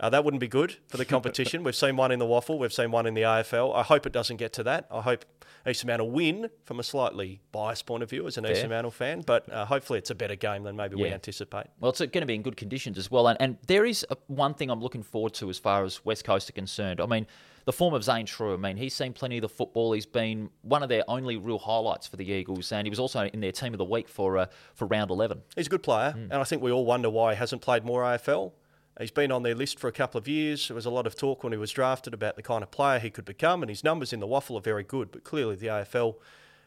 Uh, 0.00 0.08
that 0.10 0.24
wouldn't 0.24 0.40
be 0.40 0.48
good 0.48 0.76
for 0.88 0.96
the 0.96 1.04
competition. 1.14 1.62
We've 1.62 1.76
seen 1.76 1.96
one 1.96 2.10
in 2.10 2.18
the 2.18 2.26
waffle. 2.26 2.58
We've 2.58 2.72
seen 2.72 2.90
one 2.90 3.06
in 3.06 3.14
the 3.14 3.22
AFL. 3.22 3.74
I 3.76 3.82
hope 3.82 4.06
it 4.06 4.12
doesn't 4.12 4.38
get 4.38 4.52
to 4.54 4.62
that. 4.64 4.86
I 4.90 5.02
hope 5.02 5.24
East 5.68 5.82
Fremantle 5.82 6.10
win 6.10 6.48
from 6.64 6.80
a 6.80 6.82
slightly 6.82 7.42
biased 7.52 7.84
point 7.84 8.02
of 8.02 8.08
view 8.08 8.26
as 8.26 8.38
an 8.38 8.44
East 8.46 8.54
Fair. 8.54 8.60
Fremantle 8.62 8.90
fan, 8.90 9.20
but 9.20 9.52
uh, 9.52 9.66
hopefully 9.66 9.98
it's 9.98 10.08
a 10.10 10.14
better 10.14 10.34
game 10.36 10.62
than 10.62 10.74
maybe 10.74 10.96
we 10.96 11.08
anticipate. 11.08 11.66
Well, 11.80 11.90
it's 11.90 12.00
going 12.00 12.10
to 12.22 12.26
be 12.26 12.34
in 12.34 12.40
good 12.42 12.56
conditions 12.56 12.96
as 12.96 13.10
well. 13.10 13.28
And, 13.28 13.36
and 13.40 13.58
there 13.66 13.84
is 13.84 14.06
a, 14.08 14.16
one 14.28 14.54
thing 14.54 14.70
I'm 14.70 14.80
looking 14.80 15.02
forward 15.02 15.34
to 15.34 15.50
as 15.50 15.58
far 15.58 15.84
as 15.84 16.02
West 16.04 16.24
Coast 16.24 16.48
are 16.48 16.54
concerned. 16.54 16.98
I 16.98 17.04
mean, 17.04 17.26
the 17.66 17.72
form 17.74 17.92
of 17.92 18.02
Zane 18.02 18.24
Trew, 18.24 18.54
I 18.54 18.56
mean, 18.56 18.78
he's 18.78 18.94
seen 18.94 19.12
plenty 19.12 19.36
of 19.36 19.42
the 19.42 19.50
football. 19.50 19.92
He's 19.92 20.06
been 20.06 20.48
one 20.62 20.82
of 20.82 20.88
their 20.88 21.04
only 21.08 21.36
real 21.36 21.58
highlights 21.58 22.06
for 22.06 22.16
the 22.16 22.24
Eagles, 22.24 22.72
and 22.72 22.86
he 22.86 22.90
was 22.90 22.98
also 22.98 23.26
in 23.26 23.40
their 23.40 23.52
team 23.52 23.74
of 23.74 23.78
the 23.78 23.84
week 23.84 24.08
for 24.08 24.38
uh, 24.38 24.46
for 24.74 24.86
round 24.86 25.10
11. 25.10 25.42
He's 25.56 25.66
a 25.66 25.70
good 25.70 25.82
player, 25.82 26.12
Hmm. 26.12 26.22
and 26.30 26.34
I 26.34 26.44
think 26.44 26.62
we 26.62 26.72
all 26.72 26.86
wonder 26.86 27.10
why 27.10 27.34
he 27.34 27.38
hasn't 27.38 27.60
played 27.60 27.84
more 27.84 28.02
AFL. 28.02 28.52
He's 29.00 29.10
been 29.10 29.32
on 29.32 29.42
their 29.42 29.54
list 29.54 29.78
for 29.78 29.88
a 29.88 29.92
couple 29.92 30.18
of 30.18 30.28
years. 30.28 30.68
There 30.68 30.74
was 30.74 30.86
a 30.86 30.90
lot 30.90 31.06
of 31.06 31.16
talk 31.16 31.42
when 31.42 31.52
he 31.52 31.58
was 31.58 31.72
drafted 31.72 32.12
about 32.14 32.36
the 32.36 32.42
kind 32.42 32.62
of 32.62 32.70
player 32.70 32.98
he 32.98 33.10
could 33.10 33.24
become, 33.24 33.62
and 33.62 33.70
his 33.70 33.82
numbers 33.82 34.12
in 34.12 34.20
the 34.20 34.26
waffle 34.26 34.56
are 34.58 34.62
very 34.62 34.84
good. 34.84 35.10
But 35.10 35.24
clearly, 35.24 35.56
the 35.56 35.68
AFL 35.68 36.16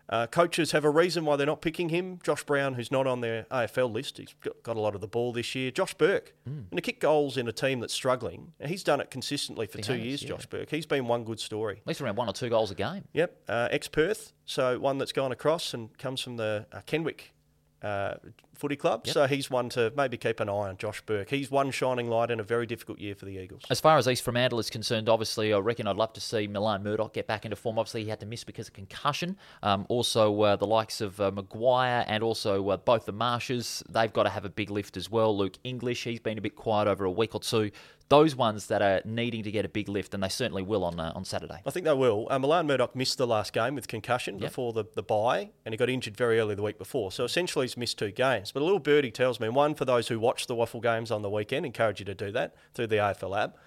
uh, 0.10 0.28
coaches 0.28 0.72
have 0.72 0.84
a 0.84 0.90
reason 0.90 1.24
why 1.26 1.36
they're 1.38 1.46
not 1.48 1.62
picking 1.62 1.90
him. 1.90 2.20
Josh 2.24 2.44
Brown, 2.44 2.74
who's 2.74 2.92
not 2.92 3.08
on 3.08 3.22
their 3.22 3.44
AFL 3.52 3.92
list, 3.94 4.18
he's 4.18 4.34
got, 4.64 4.76
a 4.76 4.80
lot 4.80 4.96
of 4.96 5.02
the 5.02 5.08
ball 5.08 5.32
this 5.32 5.54
year. 5.56 5.72
Josh 5.72 5.94
Burke, 5.94 6.34
Hmm. 6.46 6.62
and 6.72 6.78
to 6.78 6.82
kick 6.82 7.00
goals 7.00 7.38
in 7.38 7.48
a 7.48 7.54
team 7.54 7.80
that's 7.80 7.94
struggling, 7.94 8.52
and 8.60 8.70
he's 8.70 8.84
done 8.84 9.00
it 9.00 9.10
consistently 9.12 9.66
for 9.68 9.78
He 9.78 9.84
two 9.84 9.94
has, 9.94 10.02
years. 10.02 10.24
yeah. 10.24 10.30
Josh 10.30 10.46
Burke, 10.48 10.70
he's 10.72 10.86
been 10.86 11.08
one 11.08 11.24
good 11.24 11.40
story. 11.40 11.78
At 11.78 11.88
least 11.88 12.02
around 12.02 12.16
one 12.18 12.28
or 12.28 12.34
two 12.34 12.50
goals 12.50 12.70
a 12.72 12.76
game. 12.76 13.06
Yep, 13.14 13.44
uh, 13.48 13.68
ex 13.72 13.88
Perth, 13.88 14.34
so 14.46 14.78
one 14.80 14.98
that's 14.98 15.14
gone 15.14 15.32
across 15.32 15.74
and 15.74 15.96
comes 15.98 16.20
from 16.20 16.36
the 16.38 16.66
uh, 16.74 16.82
Kenwick 16.86 17.34
uh, 17.82 18.16
Footy 18.64 18.78
Club. 18.78 19.06
So 19.06 19.28
he's 19.28 19.52
one 19.52 19.68
to 19.72 19.92
maybe 19.98 20.16
keep 20.16 20.40
an 20.40 20.48
eye 20.48 20.54
on, 20.54 20.78
Josh 20.78 21.02
Burke. 21.02 21.30
He's 21.30 21.52
one 21.52 21.70
shining 21.70 22.08
light 22.10 22.32
in 22.32 22.40
a 22.40 22.44
very 22.44 22.66
difficult 22.66 22.98
year 22.98 23.14
for 23.14 23.26
the 23.26 23.38
Eagles. 23.38 23.64
As 23.70 23.82
far 23.82 23.98
as 23.98 24.08
East 24.08 24.24
Fremantle 24.24 24.58
is 24.58 24.70
concerned, 24.70 25.10
obviously, 25.10 25.52
I 25.52 25.58
reckon 25.58 25.86
I'd 25.86 25.98
love 25.98 26.14
to 26.14 26.22
see 26.22 26.48
Milan 26.48 26.82
Murdoch 26.82 27.12
get 27.14 27.28
back 27.28 27.44
into 27.44 27.58
form. 27.58 27.78
Obviously, 27.78 28.04
he 28.06 28.10
had 28.10 28.22
to 28.22 28.26
miss 28.26 28.46
because 28.46 28.70
of 28.70 28.74
concussion. 28.74 29.36
Um, 29.64 29.86
also, 29.90 30.42
uh, 30.44 30.56
the 30.56 30.66
likes 30.66 31.02
of 31.02 31.20
uh, 31.20 31.30
Maguire 31.32 32.06
and 32.08 32.24
also 32.24 32.70
uh, 32.70 32.78
both 32.78 33.06
the 33.06 33.12
Marshes, 33.12 33.84
they've 33.90 34.14
got 34.14 34.24
to 34.24 34.30
have 34.30 34.46
a 34.46 34.50
big 34.50 34.70
lift 34.70 34.96
as 34.96 35.12
well. 35.12 35.38
Luke 35.38 35.58
English, 35.66 36.06
he's 36.06 36.22
been 36.22 36.38
a 36.38 36.42
bit 36.42 36.56
quiet 36.56 36.88
over 36.88 37.04
a 37.04 37.12
week 37.12 37.36
or 37.36 37.42
two. 37.42 37.70
Those 38.10 38.36
ones 38.36 38.68
that 38.68 38.82
are 38.82 39.02
needing 39.06 39.44
to 39.44 39.50
get 39.52 39.66
a 39.66 39.70
big 39.70 39.88
lift, 39.90 40.14
and 40.14 40.22
they 40.22 40.30
certainly 40.30 40.62
will 40.62 40.84
on 40.84 41.00
uh, 41.00 41.14
on 41.16 41.26
Saturday. 41.26 41.62
I 41.66 41.72
think 41.72 41.86
they 41.86 41.94
will. 41.94 42.28
Uh, 42.30 42.38
Milan 42.38 42.68
Murdoch 42.68 42.96
missed 42.96 43.18
the 43.18 43.26
last 43.26 43.54
game 43.54 43.76
with 43.76 43.88
concussion 43.88 44.36
Yep. 44.36 44.50
before 44.50 44.74
the, 44.74 44.84
the 44.94 45.02
bye, 45.02 45.50
and 45.66 45.74
he 45.74 45.78
got 45.78 45.90
injured 45.90 46.16
very 46.16 46.38
early 46.38 46.54
the 46.54 46.62
week 46.62 46.78
before. 46.78 47.12
So 47.12 47.24
essentially, 47.24 47.64
he's 47.66 47.78
missed 47.78 47.98
two 47.98 48.12
games. 48.12 48.53
But 48.54 48.62
a 48.62 48.66
little 48.66 48.80
birdie 48.80 49.12
tells 49.12 49.40
me, 49.40 49.50
one 49.50 49.74
for 49.74 49.84
those 49.86 50.08
who 50.08 50.20
watch 50.20 50.46
the 50.48 50.56
Waffle 50.56 50.80
games 50.80 51.10
on 51.12 51.22
the 51.24 51.30
weekend, 51.30 51.66
encourage 51.66 52.00
you 52.00 52.06
to 52.06 52.14
do 52.16 52.32
that 52.32 52.54
through 52.74 52.88
the 52.88 52.98
AFL 52.98 53.36
app. 53.44 53.58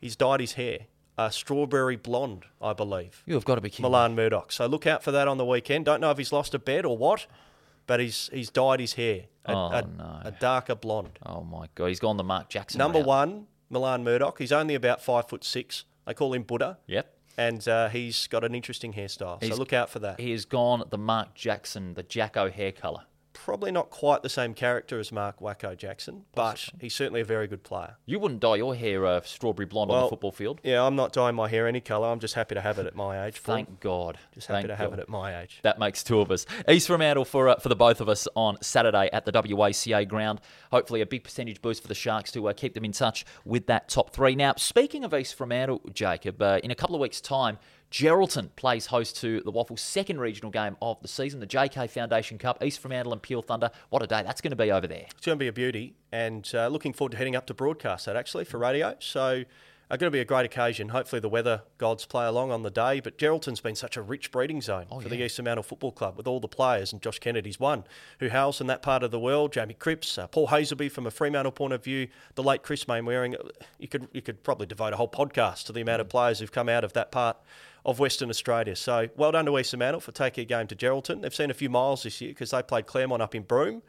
He's 0.00 0.16
dyed 0.16 0.40
his 0.40 0.52
hair 0.52 0.80
a 1.20 1.32
strawberry 1.32 1.96
blonde, 1.96 2.44
I 2.62 2.72
believe. 2.74 3.24
You 3.26 3.34
have 3.34 3.44
got 3.44 3.56
to 3.56 3.60
be 3.60 3.70
kidding. 3.70 3.82
Milan 3.82 4.14
Murdoch. 4.14 4.52
So 4.52 4.66
look 4.66 4.86
out 4.86 5.02
for 5.02 5.10
that 5.10 5.26
on 5.26 5.36
the 5.36 5.44
weekend. 5.44 5.84
Don't 5.84 6.00
know 6.00 6.12
if 6.12 6.18
he's 6.18 6.30
lost 6.32 6.54
a 6.54 6.60
bet 6.60 6.84
or 6.84 6.96
what, 6.96 7.26
but 7.88 7.98
he's 7.98 8.30
he's 8.32 8.50
dyed 8.50 8.78
his 8.78 8.92
hair 8.92 9.22
a, 9.44 9.52
Oh, 9.52 9.66
a, 9.72 9.82
no. 9.82 10.20
a 10.26 10.30
darker 10.30 10.76
blonde. 10.76 11.18
Oh 11.26 11.42
my 11.42 11.66
god, 11.74 11.86
he's 11.86 11.98
gone 11.98 12.18
the 12.18 12.22
Mark 12.22 12.48
Jackson. 12.48 12.78
Number 12.78 12.98
route. 13.00 13.08
one, 13.08 13.46
Milan 13.68 14.04
Murdoch. 14.04 14.38
He's 14.38 14.52
only 14.52 14.76
about 14.76 15.02
five 15.02 15.28
foot 15.28 15.42
six. 15.42 15.84
They 16.06 16.14
call 16.14 16.32
him 16.34 16.44
Buddha 16.44 16.78
Yep. 16.86 17.12
and 17.36 17.66
uh, 17.66 17.88
he's 17.88 18.28
got 18.28 18.44
an 18.44 18.54
interesting 18.54 18.92
hairstyle. 18.92 19.42
He's- 19.42 19.52
so 19.52 19.58
look 19.58 19.72
out 19.72 19.90
for 19.90 19.98
that. 19.98 20.20
He 20.20 20.30
has 20.30 20.44
gone 20.44 20.84
the 20.88 20.98
Mark 20.98 21.34
Jackson, 21.34 21.94
the 21.94 22.04
Jacko 22.04 22.48
hair 22.48 22.70
colour. 22.70 23.02
Probably 23.48 23.72
not 23.72 23.88
quite 23.88 24.22
the 24.22 24.28
same 24.28 24.52
character 24.52 25.00
as 25.00 25.10
Mark 25.10 25.40
Wacko 25.40 25.74
Jackson, 25.74 26.26
but 26.34 26.68
he's 26.82 26.94
certainly 26.94 27.22
a 27.22 27.24
very 27.24 27.46
good 27.46 27.62
player. 27.62 27.96
You 28.04 28.18
wouldn't 28.18 28.40
dye 28.40 28.56
your 28.56 28.74
hair 28.74 29.06
uh, 29.06 29.22
strawberry 29.22 29.64
blonde 29.64 29.90
on 29.90 30.02
the 30.02 30.08
football 30.10 30.32
field. 30.32 30.60
Yeah, 30.62 30.84
I'm 30.84 30.96
not 30.96 31.14
dyeing 31.14 31.34
my 31.34 31.48
hair 31.48 31.66
any 31.66 31.80
colour. 31.80 32.08
I'm 32.08 32.20
just 32.20 32.34
happy 32.34 32.56
to 32.56 32.60
have 32.60 32.78
it 32.78 32.84
at 32.84 32.94
my 32.94 33.24
age. 33.24 33.42
Paul. 33.42 33.54
Thank 33.54 33.80
God. 33.80 34.18
just 34.34 34.48
happy 34.48 34.56
Thank 34.58 34.68
to 34.68 34.76
have 34.76 34.90
God. 34.90 34.98
it 34.98 35.02
at 35.04 35.08
my 35.08 35.40
age. 35.40 35.60
That 35.62 35.78
makes 35.78 36.04
two 36.04 36.20
of 36.20 36.30
us. 36.30 36.44
East 36.68 36.88
Fremantle 36.88 37.24
for 37.24 37.48
uh, 37.48 37.56
for 37.56 37.70
the 37.70 37.74
both 37.74 38.02
of 38.02 38.10
us 38.10 38.28
on 38.34 38.60
Saturday 38.60 39.08
at 39.14 39.24
the 39.24 39.32
WACA 39.32 40.06
ground. 40.06 40.42
Hopefully, 40.70 41.00
a 41.00 41.06
big 41.06 41.24
percentage 41.24 41.62
boost 41.62 41.80
for 41.80 41.88
the 41.88 41.94
Sharks 41.94 42.30
to 42.32 42.50
uh, 42.50 42.52
keep 42.52 42.74
them 42.74 42.84
in 42.84 42.92
touch 42.92 43.24
with 43.46 43.66
that 43.68 43.88
top 43.88 44.10
three. 44.10 44.34
Now, 44.34 44.56
speaking 44.58 45.04
of 45.04 45.14
East 45.14 45.34
Fremantle, 45.36 45.80
Jacob, 45.94 46.42
uh, 46.42 46.60
in 46.62 46.70
a 46.70 46.74
couple 46.74 46.94
of 46.94 47.00
weeks' 47.00 47.22
time, 47.22 47.56
Geraldton 47.90 48.50
plays 48.54 48.86
host 48.86 49.16
to 49.20 49.40
the 49.40 49.50
Waffles' 49.50 49.80
second 49.80 50.20
regional 50.20 50.50
game 50.50 50.76
of 50.82 51.00
the 51.00 51.08
season, 51.08 51.40
the 51.40 51.46
JK 51.46 51.88
Foundation 51.90 52.36
Cup. 52.36 52.62
East 52.62 52.80
Fremantle 52.80 53.12
and 53.12 53.22
Peel 53.22 53.40
Thunder. 53.40 53.70
What 53.88 54.02
a 54.02 54.06
day 54.06 54.22
that's 54.22 54.40
going 54.40 54.50
to 54.50 54.56
be 54.56 54.70
over 54.70 54.86
there. 54.86 55.06
It's 55.10 55.24
going 55.24 55.38
to 55.38 55.42
be 55.42 55.48
a 55.48 55.52
beauty, 55.52 55.94
and 56.12 56.48
uh, 56.54 56.68
looking 56.68 56.92
forward 56.92 57.12
to 57.12 57.16
heading 57.18 57.34
up 57.34 57.46
to 57.46 57.54
broadcast 57.54 58.06
that 58.06 58.16
actually 58.16 58.44
for 58.44 58.58
radio. 58.58 58.94
So, 58.98 59.44
uh, 59.90 59.96
going 59.96 60.10
to 60.10 60.14
be 60.14 60.20
a 60.20 60.24
great 60.24 60.44
occasion. 60.44 60.90
Hopefully, 60.90 61.20
the 61.20 61.28
weather 61.28 61.62
gods 61.78 62.04
play 62.04 62.26
along 62.26 62.50
on 62.50 62.62
the 62.62 62.70
day. 62.70 63.00
But 63.00 63.18
Geraldton's 63.18 63.60
been 63.60 63.74
such 63.74 63.96
a 63.96 64.02
rich 64.02 64.30
breeding 64.30 64.60
zone 64.60 64.86
for 65.00 65.08
the 65.08 65.22
East 65.22 65.36
Fremantle 65.36 65.62
Football 65.62 65.92
Club 65.92 66.16
with 66.16 66.26
all 66.26 66.40
the 66.40 66.48
players, 66.48 66.92
and 66.92 67.00
Josh 67.00 67.18
Kennedy's 67.18 67.58
one 67.58 67.84
who 68.20 68.28
hails 68.28 68.58
from 68.58 68.66
that 68.66 68.82
part 68.82 69.02
of 69.02 69.10
the 69.10 69.18
world. 69.18 69.52
Jamie 69.52 69.74
Cripps, 69.74 70.18
uh, 70.18 70.26
Paul 70.26 70.48
Hasleby 70.48 70.90
from 70.90 71.06
a 71.06 71.10
Fremantle 71.10 71.52
point 71.52 71.72
of 71.72 71.82
view, 71.82 72.08
the 72.34 72.42
late 72.42 72.62
Chris 72.62 72.86
Mainwaring. 72.86 73.36
You 73.78 73.88
could 73.88 74.08
you 74.12 74.22
could 74.22 74.42
probably 74.42 74.66
devote 74.66 74.92
a 74.92 74.96
whole 74.96 75.08
podcast 75.08 75.64
to 75.66 75.72
the 75.72 75.80
amount 75.80 76.00
of 76.00 76.08
players 76.08 76.40
who've 76.40 76.52
come 76.52 76.68
out 76.68 76.84
of 76.84 76.92
that 76.92 77.10
part 77.10 77.38
of 77.84 77.98
Western 77.98 78.28
Australia. 78.28 78.76
So 78.76 79.08
well 79.16 79.32
done 79.32 79.46
to 79.46 79.58
East 79.58 79.70
Fremantle 79.70 80.00
for 80.00 80.12
taking 80.12 80.42
a 80.42 80.44
game 80.44 80.66
to 80.66 80.76
Geraldton. 80.76 81.22
They've 81.22 81.34
seen 81.34 81.50
a 81.50 81.54
few 81.54 81.70
miles 81.70 82.02
this 82.02 82.20
year 82.20 82.30
because 82.30 82.50
they 82.50 82.62
played 82.62 82.86
Claremont 82.86 83.22
up 83.22 83.34
in 83.34 83.42
Broome. 83.42 83.82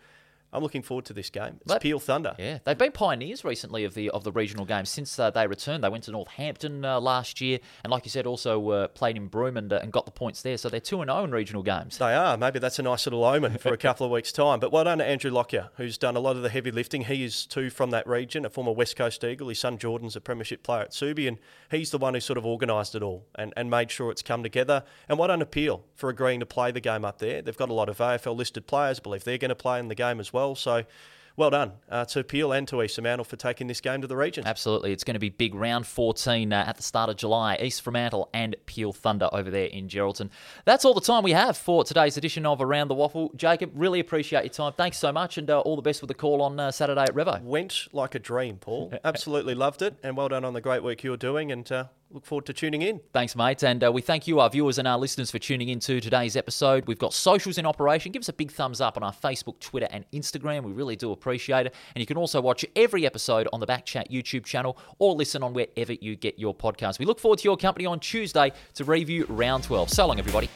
I'm 0.52 0.64
looking 0.64 0.82
forward 0.82 1.06
to 1.06 1.14
this 1.14 1.30
game. 1.30 1.58
It's 1.62 1.74
But- 1.74 1.82
Peel 1.82 2.00
Thunder. 2.00 2.36
Yeah, 2.38 2.60
they've 2.64 2.78
been 2.78 2.92
pioneers 2.92 3.44
recently 3.44 3.84
of 3.86 3.94
the 3.94 4.10
of 4.10 4.24
the 4.24 4.32
regional 4.32 4.66
games 4.66 4.90
since 4.90 5.18
uh, 5.18 5.30
they 5.30 5.48
returned. 5.48 5.84
They 5.84 5.90
went 5.90 6.04
to 6.06 6.12
Northampton 6.12 6.84
uh, 6.84 7.00
last 7.00 7.40
year, 7.42 7.60
and 7.84 7.92
like 7.92 8.06
you 8.06 8.12
said, 8.12 8.26
also 8.28 8.70
uh, 8.70 8.88
played 8.90 9.16
in 9.16 9.28
Broome 9.28 9.58
and, 9.58 9.72
uh, 9.72 9.80
and 9.82 9.92
got 9.92 10.06
the 10.06 10.12
points 10.12 10.42
there. 10.42 10.58
So 10.58 10.70
they're 10.70 10.80
two 10.80 11.02
and 11.02 11.10
zero 11.10 11.24
in 11.24 11.32
regional 11.32 11.64
games. 11.64 11.98
They 11.98 12.14
are. 12.14 12.38
Maybe 12.38 12.60
that's 12.60 12.80
a 12.80 12.84
nice 12.84 13.06
little 13.06 13.24
omen 13.24 13.58
for 13.58 13.74
a 13.74 13.78
couple 13.78 14.06
of 14.06 14.12
weeks' 14.12 14.32
time. 14.32 14.60
But 14.60 14.72
well 14.72 14.84
done 14.84 14.98
to 14.98 15.06
Andrew 15.06 15.32
Lockyer, 15.32 15.70
who's 15.78 15.98
done 15.98 16.16
a 16.16 16.20
lot 16.20 16.36
of 16.36 16.42
the 16.42 16.50
heavy 16.50 16.72
lifting. 16.72 17.06
He 17.06 17.24
is 17.24 17.46
too 17.46 17.70
from 17.70 17.92
that 17.92 18.08
region, 18.08 18.46
a 18.46 18.50
former 18.50 18.72
West 18.72 18.96
Coast 18.96 19.24
Eagle. 19.24 19.50
His 19.50 19.60
son 19.60 19.78
Jordan's 19.78 20.16
a 20.16 20.22
premiership 20.22 20.64
player 20.64 20.82
at 20.82 20.92
Subi, 20.92 21.28
and 21.28 21.38
he's 21.72 21.92
the 21.92 21.98
one 21.98 22.14
who 22.14 22.20
sort 22.20 22.38
of 22.38 22.46
organised 22.46 22.96
it 22.96 23.04
all 23.04 23.26
and, 23.36 23.54
and 23.56 23.70
made 23.70 23.92
sure 23.92 24.12
it's 24.12 24.22
come 24.22 24.44
together. 24.44 24.84
And 25.08 25.18
done 25.30 25.40
to 25.40 25.46
Peel 25.46 25.86
for 25.96 26.10
agreeing 26.10 26.40
to 26.40 26.46
play 26.46 26.72
the 26.72 26.82
game 26.82 27.06
up 27.06 27.20
there. 27.20 27.42
They've 27.42 27.56
got 27.56 27.70
a 27.70 27.74
lot 27.74 27.88
of 27.88 28.00
AFL 28.00 28.36
listed 28.36 28.66
players. 28.68 29.00
I 29.00 29.04
believe 29.04 29.24
they're 29.24 29.38
going 29.38 29.50
to 29.50 29.56
play 29.56 29.80
in 29.80 29.88
the 29.88 29.96
game 29.96 30.20
as 30.20 30.34
well. 30.34 30.39
So 30.56 30.84
well 31.40 31.50
done 31.50 31.72
uh, 31.90 32.04
to 32.04 32.24
Peel 32.24 32.52
and 32.52 32.68
to 32.68 32.84
East 32.84 32.96
Fremantle 32.96 33.24
for 33.24 33.38
taking 33.38 33.68
this 33.68 33.80
game 33.80 34.02
to 34.02 34.08
the 34.08 34.16
region. 34.18 34.46
Absolutely, 34.46 34.92
it's 34.92 35.06
going 35.06 35.14
to 35.14 35.20
be 35.20 35.30
big 35.30 35.56
round 35.56 35.88
14 35.88 36.52
uh, 36.52 36.66
at 36.68 36.76
the 36.76 36.84
start 36.84 37.10
of 37.10 37.16
July. 37.16 37.58
East 37.62 37.82
Fremantle 37.82 38.30
and 38.34 38.58
Peel 38.66 38.92
Thunder 38.92 39.30
over 39.32 39.50
there 39.50 39.68
in 39.68 39.88
Geraldton. 39.88 40.30
That's 40.66 40.84
all 40.84 40.94
the 40.94 41.02
time 41.02 41.24
we 41.24 41.32
have 41.32 41.56
for 41.56 41.86
today's 41.86 42.18
edition 42.18 42.46
of 42.46 42.62
Around 42.62 42.90
the 42.90 42.96
Waffle. 42.96 43.32
Jacob, 43.38 43.72
really 43.74 44.02
appreciate 44.02 44.44
your 44.44 44.50
time. 44.50 44.74
Thanks 44.74 44.98
so 44.98 45.14
much, 45.14 45.38
and 45.38 45.50
uh, 45.50 45.62
all 45.62 45.78
the 45.78 45.82
best 45.82 46.02
with 46.02 46.10
the 46.10 46.14
call 46.14 46.42
on 46.42 46.60
uh, 46.60 46.72
Saturday 46.72 47.04
at 47.04 47.16
Revo. 47.16 47.42
Went 47.42 47.88
like 47.94 48.16
a 48.16 48.20
dream, 48.20 48.58
Paul. 48.58 48.94
Absolutely 49.06 49.56
loved 49.56 49.82
it. 49.82 49.96
And 50.04 50.18
well 50.18 50.28
done 50.28 50.44
on 50.44 50.54
the 50.54 50.62
great 50.62 50.84
work 50.84 51.04
you're 51.04 51.16
doing. 51.16 51.54
And 51.54 51.72
uh, 51.72 51.86
look 52.12 52.26
forward 52.26 52.46
to 52.48 52.54
tuning 52.54 52.82
in. 52.82 53.00
Thanks, 53.14 53.36
mate. 53.36 53.64
And 53.64 53.84
uh, 53.84 53.92
we 53.92 54.02
thank 54.02 54.28
you, 54.28 54.40
our 54.40 54.50
viewers 54.50 54.80
and 54.80 54.88
our 54.88 54.98
listeners, 54.98 55.30
for 55.30 55.38
tuning 55.38 55.70
in 55.70 55.80
to 55.82 56.02
today's 56.02 56.36
episode. 56.36 56.88
We've 56.88 56.98
got 56.98 57.14
socials 57.14 57.58
in 57.58 57.66
operation. 57.66 58.12
Give 58.12 58.22
us 58.22 58.30
a 58.30 58.34
big 58.34 58.52
thumbs 58.52 58.82
up 58.82 58.98
on 58.98 59.04
our 59.04 59.14
Facebook, 59.14 59.60
Twitter, 59.60 59.88
and 59.92 60.06
Instagram. 60.12 60.64
We 60.64 60.72
really 60.72 60.96
do 60.96 61.12
appreciate 61.12 61.68
it. 61.68 61.76
And 61.94 62.02
you 62.02 62.08
can 62.08 62.18
also 62.18 62.42
watch 62.42 62.66
every 62.76 63.06
episode 63.06 63.48
on 63.54 63.60
the 63.60 63.68
Backchat 63.68 64.10
YouTube 64.10 64.46
channel 64.46 64.78
or 64.98 65.14
listen 65.14 65.44
on 65.44 65.54
wherever 65.54 65.94
you 65.94 66.16
get 66.16 66.40
your 66.40 66.56
podcast. 66.56 67.00
We 67.00 67.06
look 67.06 67.20
forward 67.20 67.40
to 67.40 67.44
your 67.44 67.58
company 67.58 67.86
on 67.86 68.00
Tuesday 68.00 68.52
to 68.76 68.84
review 68.84 69.26
round 69.30 69.64
12. 69.64 69.90
So 69.90 70.08
long, 70.08 70.20
everybody. 70.20 70.50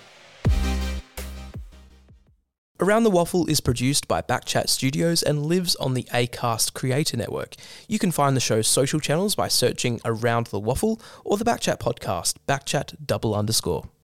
Around 2.84 3.04
the 3.04 3.12
Waffle 3.12 3.48
is 3.48 3.62
produced 3.62 4.10
by 4.10 4.22
Backchat 4.22 4.67
Studios 4.67 5.24
and 5.24 5.46
lives 5.46 5.74
on 5.78 5.93
the 5.93 6.04
Acast 6.13 6.74
Creator 6.74 7.15
Network. 7.15 7.56
You 7.88 7.98
can 7.98 8.12
find 8.12 8.36
the 8.36 8.41
show's 8.41 8.67
social 8.67 9.00
channels 9.00 9.36
by 9.36 9.48
searching 9.48 10.02
Around 10.04 10.48
the 10.48 10.60
Waffle 10.60 11.00
or 11.24 11.38
the 11.38 11.46
Backchat 11.46 11.80
podcast, 11.80 12.36
Backchat 12.46 12.96
double 13.08 13.36
underscore. 13.36 13.86